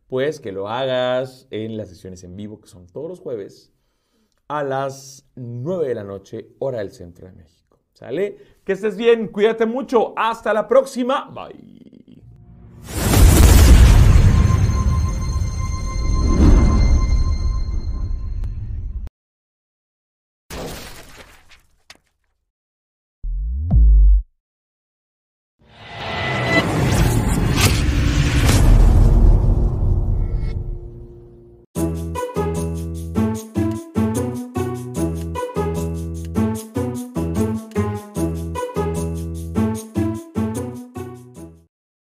pues 0.08 0.40
que 0.40 0.50
lo 0.50 0.68
hagas 0.68 1.46
en 1.52 1.76
las 1.76 1.88
sesiones 1.90 2.24
en 2.24 2.34
vivo, 2.34 2.60
que 2.60 2.66
son 2.66 2.88
todos 2.88 3.08
los 3.08 3.20
jueves, 3.20 3.72
a 4.48 4.64
las 4.64 5.30
9 5.36 5.86
de 5.86 5.94
la 5.94 6.02
noche, 6.02 6.48
hora 6.58 6.78
del 6.78 6.90
centro 6.90 7.28
de 7.28 7.32
México. 7.34 7.78
¿Sale? 7.92 8.36
Que 8.64 8.72
estés 8.72 8.96
bien, 8.96 9.28
cuídate 9.28 9.66
mucho. 9.66 10.14
Hasta 10.16 10.52
la 10.52 10.66
próxima. 10.66 11.30
Bye. 11.32 12.03